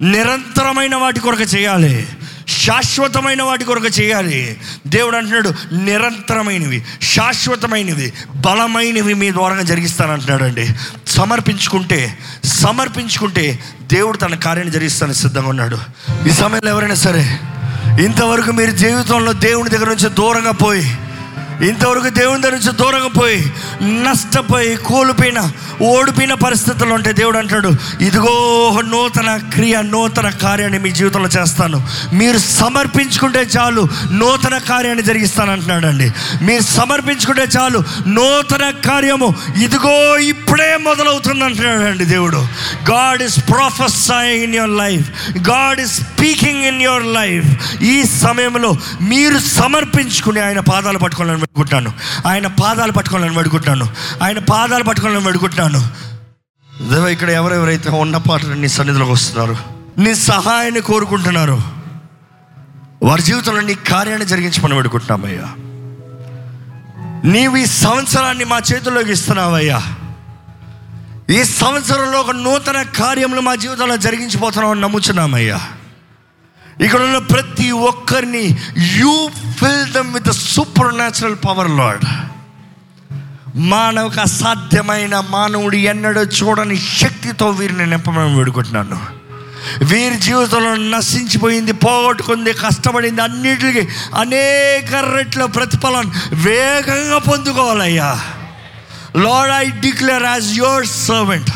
నిరంతరమైన 0.03 0.95
వాటి 0.95 1.21
కొరకు 1.21 1.43
చేయాలి. 1.43 2.09
శాశ్వతమైన 2.49 3.43
వాటి 3.43 3.65
కొరకు 3.65 3.87
చేయాలి. 3.87 4.61
దేవుడు 4.87 5.17
అంటున్నాడు 5.17 5.55
నిరంతరమైనవి 5.73 6.85
శాశ్వతమైనవి 7.15 8.13
బలమైనవి 8.37 9.15
మీ 9.15 9.33
ద్వారా 9.33 9.61
జరిగిస్తానంటున్నాడండి. 9.61 10.71
సమర్పించుకుంటే 11.07 12.19
సమర్పించుకుంటే 12.45 13.59
దేవుడు 13.83 14.17
తన 14.17 14.35
కార్యాన్ని 14.35 14.75
జరిగిస్తాను 14.75 15.13
సిద్ధంగా 15.13 15.49
ఉన్నాడు. 15.49 15.79
ఈ 16.29 16.31
సమయంలో 16.31 16.71
ఎవరైనా 16.71 16.95
సరే 16.95 17.41
ఇంతవరకు 18.05 18.53
మీరు 18.53 18.71
జీవితంలో 18.71 19.33
దేవుని 19.33 19.71
దగ్గర 19.71 19.89
నుంచి 19.89 20.09
దూరంగా 20.09 20.51
పోయి 20.51 20.99
ఇంతవరకు 21.63 22.09
దేవుని 22.09 22.43
దగ్గర 22.43 22.55
నుంచి 22.55 22.73
దూరంగా 22.73 23.09
పోయి 23.09 23.53
నష్టపోయి 24.03 24.77
కోల్పోయిన 24.77 25.53
ఓడిపోయిన 25.83 26.35
పరిస్థితులు 26.35 26.95
ఉంటే 26.95 27.13
దేవుడు 27.13 27.39
అంటాడు 27.39 27.69
ఇదిగో 28.01 28.81
నూతన 28.85 29.37
క్రియ 29.37 29.83
నూతన 29.83 30.29
కార్యాన్ని 30.29 30.79
మీ 30.79 30.91
జీవితంలో 30.91 31.29
చేస్తాను. 31.29 31.89
మీరు 32.13 32.39
సమర్పించుకుంటే 32.39 33.39
చాలు 33.39 33.89
నూతన 34.11 34.59
కార్యాన్ని 34.59 35.03
జరిగిస్తాను 35.03 35.53
అంటున్నాడండి 35.53 36.13
మీరు 36.43 36.63
సమర్పించుకుంటే 36.63 37.43
చాలు 37.43 37.85
నూతన 38.07 38.71
కార్యము 38.71 39.35
ఇదిగో 39.63 40.17
ఇప్పుడే 40.17 40.77
మొదలవుతుంది 40.77 41.45
అంటున్నాడు 41.45 41.83
అండి 41.83 42.05
దేవుడు. 42.05 42.47
God 42.91 43.23
is 43.23 43.39
prophesying 43.39 44.43
in 44.43 44.55
your 44.55 44.71
life 44.71 45.11
God 45.51 45.81
is 45.81 46.01
speaking 46.25 46.65
in 46.65 46.83
your 46.83 47.07
life 47.07 47.49
ఈ 47.83 48.05
సమయంలో 48.05 48.77
మీరు 49.03 49.39
సమర్పించుకుని 49.39 50.41
ఆయన 50.41 50.61
పాదాలు 50.61 50.99
పట్టుకోవాలని 50.99 51.41
పెడుకుంటాను 51.41 51.93
ఆయన 52.27 52.47
పాదాలు 52.47 52.93
పట్టుకోవాలని 52.93 53.35
పెడుకుంటాను 53.35 53.89
ఆయన 54.23 54.39
పాదాలు 54.39 54.85
పట్టుకోవాలని 54.85 55.25
పెడుకుంటాను 55.25 55.81
దేవ 56.91 57.09
ఇక్కడ 57.09 57.31
ఎవరెవరైతే 57.31 57.91
ఉన్న 57.91 58.17
పాటలు 58.17 58.55
నీ 58.55 58.69
సన్నిధిలోకి 58.69 59.13
వస్తున్నారు? 59.13 59.57
నీ 59.99 60.15
సహాయాన్ని 60.15 60.81
కోరుకుంటున్నారు. 60.81 61.63
వారి 63.03 63.23
జీవితంలో 63.23 63.61
నీ 63.61 63.75
కార్యాన్ని 63.75 64.27
జరిగించమని 64.27 64.75
పెడుకుంటున్నామయ్యా 64.75 65.49
నీవు 67.31 67.57
ఈ 67.57 67.67
సంవత్సరాన్ని 67.67 68.45
మా 68.45 68.61
చేతుల్లోకి 68.73 69.13
ఇస్తున్నావయ్యా. 69.13 69.83
ఈ 71.31 71.45
సంవత్సరంలో 71.45 72.21
ఒక 72.21 72.31
నూతన 72.31 72.83
కార్యములు 72.83 73.41
మా 73.41 73.55
జీవితంలో 73.55 73.97
జరిగించిపోతున్నామని 73.97 74.81
నమ్ముచున్నామయ్యా. 74.81 75.61
ఇక్కడ 76.81 77.01
ఉన్న 77.01 77.19
ప్రతి 77.19 77.71
ఒక్కరిని 77.71 78.59
you 78.79 79.29
fill 79.29 79.93
them 79.93 80.13
with 80.13 80.33
supernatural 80.95 81.37
power 81.47 81.71
Lord 81.71 82.05
మానవకు 83.57 84.21
అసాధ్యమైన 84.21 85.25
మానవుడు 85.31 85.77
ఎన్నడూ 85.77 86.21
చూడని 86.21 86.77
శక్తితో 86.77 87.51
వీరిని 87.51 87.87
నింపమని 87.87 88.37
వేడుకుంటున్నాను. 88.37 89.25
వీరి 89.85 90.17
జీవితంలో 90.17 90.75
నశించిపోయింది 90.75 91.73
పోగొట్టుకుంది 91.73 92.53
కష్టపడింది 92.53 93.23
అన్నిటికి 93.23 93.89
అనేక 94.15 94.95
రెట్ల 94.95 95.45
ప్రతిఫలం 95.45 96.13
వేగంగా 96.33 97.19
పొందుకోవాలయ్యా. 97.19 98.21
Lord 99.17 99.55
I 99.55 99.71
declare 99.71 100.23
as 100.23 100.59
your 100.59 100.87
servant 100.87 101.51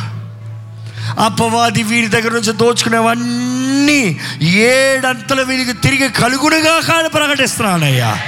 అపవాది 1.18 1.82
వీరి 1.82 2.08
దగ్గర 2.08 2.32
నుంచి 2.32 2.52
దోచుకునేవన్నీ 2.52 4.20
ఏడంతల 4.42 5.42
వీరికి 5.42 5.72
తిరిగి 5.72 6.08
కలుగునుగా 6.08 6.80
కాని 6.80 7.08
ప్రకటిస్తున్నానయ్యా. 7.08 8.18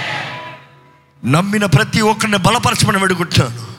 నమ్మిన 1.25 1.64
ప్రతి 1.64 2.01
ఒక్కరిని 2.01 2.38
బలపరచమని 2.38 2.99
వేడుకుంటున్నాను. 2.99 3.71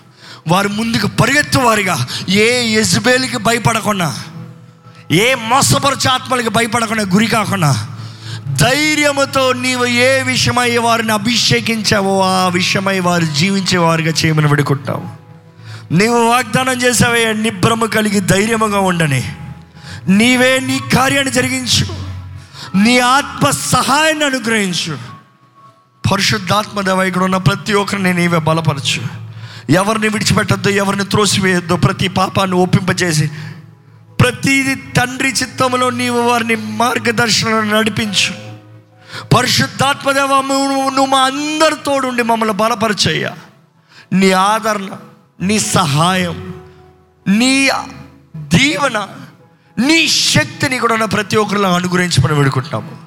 వారు 0.47 0.67
ముందుకు 0.67 1.07
పరిగెత్తు 1.07 1.59
వారిగా 1.59 2.07
ఏ 2.29 2.73
యజ్బేలికి 2.73 3.37
భయపడకుండా 3.37 4.15
ఏ 5.11 5.35
మోసపరచ 5.35 6.07
ఆత్మలకి 6.07 6.49
భయపడకుండా 6.49 7.03
గురి 7.03 7.27
కాకుండా 7.27 7.87
ధైర్యముతో 8.61 9.53
నీవు 9.53 9.85
ఏ 9.85 10.21
విషయమై 10.21 10.77
వారిని 10.77 11.11
అభిషేకించావో 11.11 12.21
ఆ 12.21 12.47
విషయమై 12.47 12.99
వారు 12.99 13.25
జీవించే 13.25 13.77
వారిగా 13.77 14.11
చేయమని 14.11 14.47
వేడుకుంటావు 14.47 15.21
నీవు 15.91 16.29
వాగ్దానం 16.29 16.81
చేసావే 16.81 17.33
నిబ్రము 17.33 17.85
కలిగి 17.85 18.19
ధైర్యముగా 18.19 18.79
ఉండని. 18.79 19.35
నీవే 20.07 20.59
నీ 20.59 20.79
కార్యాన్ని 20.95 21.31
జరిగించు. 21.31 21.85
నీ 22.77 22.99
ఆత్మ 22.99 23.49
సహాయాన్ని 23.49 24.25
అనుగ్రహించు. 24.25 24.97
పరిశుద్ధాత్మ 26.11 26.81
దేవ 26.81 27.03
ఇక్కడ 27.03 27.23
ఉన్న 27.23 27.37
ప్రతి 27.37 27.73
ఒక్కరిని 27.73 28.13
నీవే 28.13 28.37
బలపరచు. 28.37 29.01
ఎవరిని 29.69 30.07
విడిచిపెట్టద్దు 30.07 30.69
ఎవరిని 30.69 31.05
త్రోసివేయొద్దు 31.05 31.75
ప్రతి 31.75 32.07
పాపాన్ని 32.07 32.57
ఒప్పింపజేసి 32.57 33.31
ప్రతి 34.21 34.75
తండ్రి 34.75 35.29
చిత్తంలో 35.29 35.89
నీవు 35.89 36.21
వారిని 36.21 36.55
మార్గదర్శనం 36.55 37.69
నడిపించు. 37.69 38.33
పరిశుద్ధాత్మదేవ 39.35 40.41
నువ్వు 40.41 40.89
నువ్వు 40.89 41.05
మా 41.05 41.19
అందరి 41.19 42.23
మమ్మల్ని 42.23 42.55
బలపరచయ్యా. 42.55 43.35
నీ 44.13 44.31
ఆదరణ 44.31 44.87
నీ 45.41 45.59
సహాయం 45.59 46.53
నీ 47.27 47.69
దీవెన 48.37 49.07
నీ 49.79 50.07
శక్తిని 50.07 50.77
కూడా 50.77 51.05
ప్రతి 51.05 51.37
ఒక్కరిలో 51.37 51.73
అనుగ్రహించమని 51.73 52.33
వేడుకుంటున్నాము. 52.33 52.97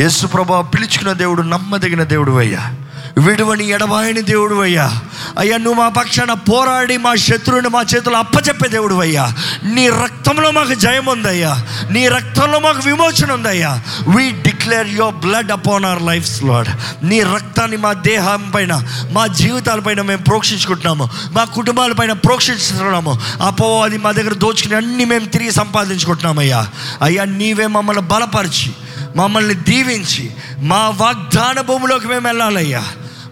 యేసు 0.00 0.26
ప్రభా 0.26 0.60
పిలుచుకున్న 0.60 1.12
దేవుడు 1.12 1.42
నమ్మదగిన 1.42 2.02
దేవుడు 2.02 2.32
అయ్యా. 2.32 2.76
విడువని 3.16 3.68
ఎడబాయని 3.68 4.22
దేవుడు 4.22 4.54
అయ్యా 4.54 5.00
అయ్యా 5.38 5.56
నువ్వు 5.56 5.82
మా 5.82 5.88
పక్షాన 5.88 6.32
పోరాడి 6.32 6.96
మా 6.96 7.14
శత్రువుని 7.14 7.68
మా 7.68 7.82
చేతులు 7.82 8.16
అప్పచెప్పే 8.16 8.68
దేవుడు 8.68 8.94
అయ్యా 8.94 9.32
నీ 9.64 9.88
రక్తంలో 9.88 10.50
మాకు 10.50 10.74
జయం 10.74 11.06
ఉందయ్యా. 11.06 11.64
నీ 11.90 12.08
రక్తంలో 12.08 12.58
మాకు 12.58 12.78
విమోచన 12.84 13.32
ఉందయ్యా. 13.32 13.82
We 14.08 14.30
declare 14.30 14.88
your 14.88 15.14
blood 15.14 15.52
upon 15.52 15.84
our 15.84 16.02
lifes 16.02 16.44
Lord 16.44 16.68
నీ 17.04 17.20
రక్తాన్ని 17.22 17.76
మా 17.76 17.92
దేహం 17.92 18.50
పైన 18.50 18.82
మా 19.10 19.26
జీవితాలపైన 19.26 20.02
మేము 20.02 20.22
ప్రోక్షించుకుంటున్నాము. 20.22 21.10
మా 21.32 21.44
కుటుంబాలపైన 21.44 22.12
ప్రోక్షించుతున్నాము 22.12 23.20
అపోవాది 23.42 23.98
మా 23.98 24.12
దగ్గర 24.12 24.34
దోచుకుని 24.34 24.74
అన్ని 24.74 25.04
మేము 25.04 25.24
తిరిగి 25.24 25.52
సంపాదించుకుంటున్నామయ్యా. 25.52 26.66
అయ్యా 27.02 27.24
నీవే 27.24 27.66
మమ్మల్ని 27.66 28.02
బలపరిచి 28.02 28.72
మమ్మల్ని 29.16 29.54
దీవించి 29.54 30.30
మా 30.58 30.88
వాగ్దాన 30.88 31.60
భూమిలోకి 31.60 32.06
మేము 32.06 32.26
వెళ్ళాలయ్యా. 32.26 32.82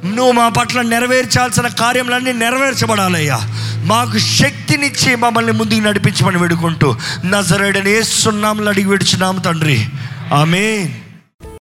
నువ్వు 0.04 0.32
మా 0.32 0.48
పట్ల 0.48 0.82
నెరవేర్చాల్సిన 0.82 1.68
కార్యములన్నీ 1.68 2.32
నెరవేర్చబడాలయ్యా. 2.32 3.40
మాకు 3.84 4.18
శక్తినిచ్చి 4.18 5.16
మమ్మల్ని 5.16 5.52
ముందుకు 5.52 5.80
నడిపించమని 5.80 6.38
వేడుకుంటూ 6.38 6.96
నజరేడని 7.24 7.90
ఏ 7.90 8.02
సున్నాములు 8.02 8.68
అడిగి 8.68 8.88
విడిచున్నాము 8.88 9.38
తండ్రి. 9.38 9.88
ఆమె 10.32 10.94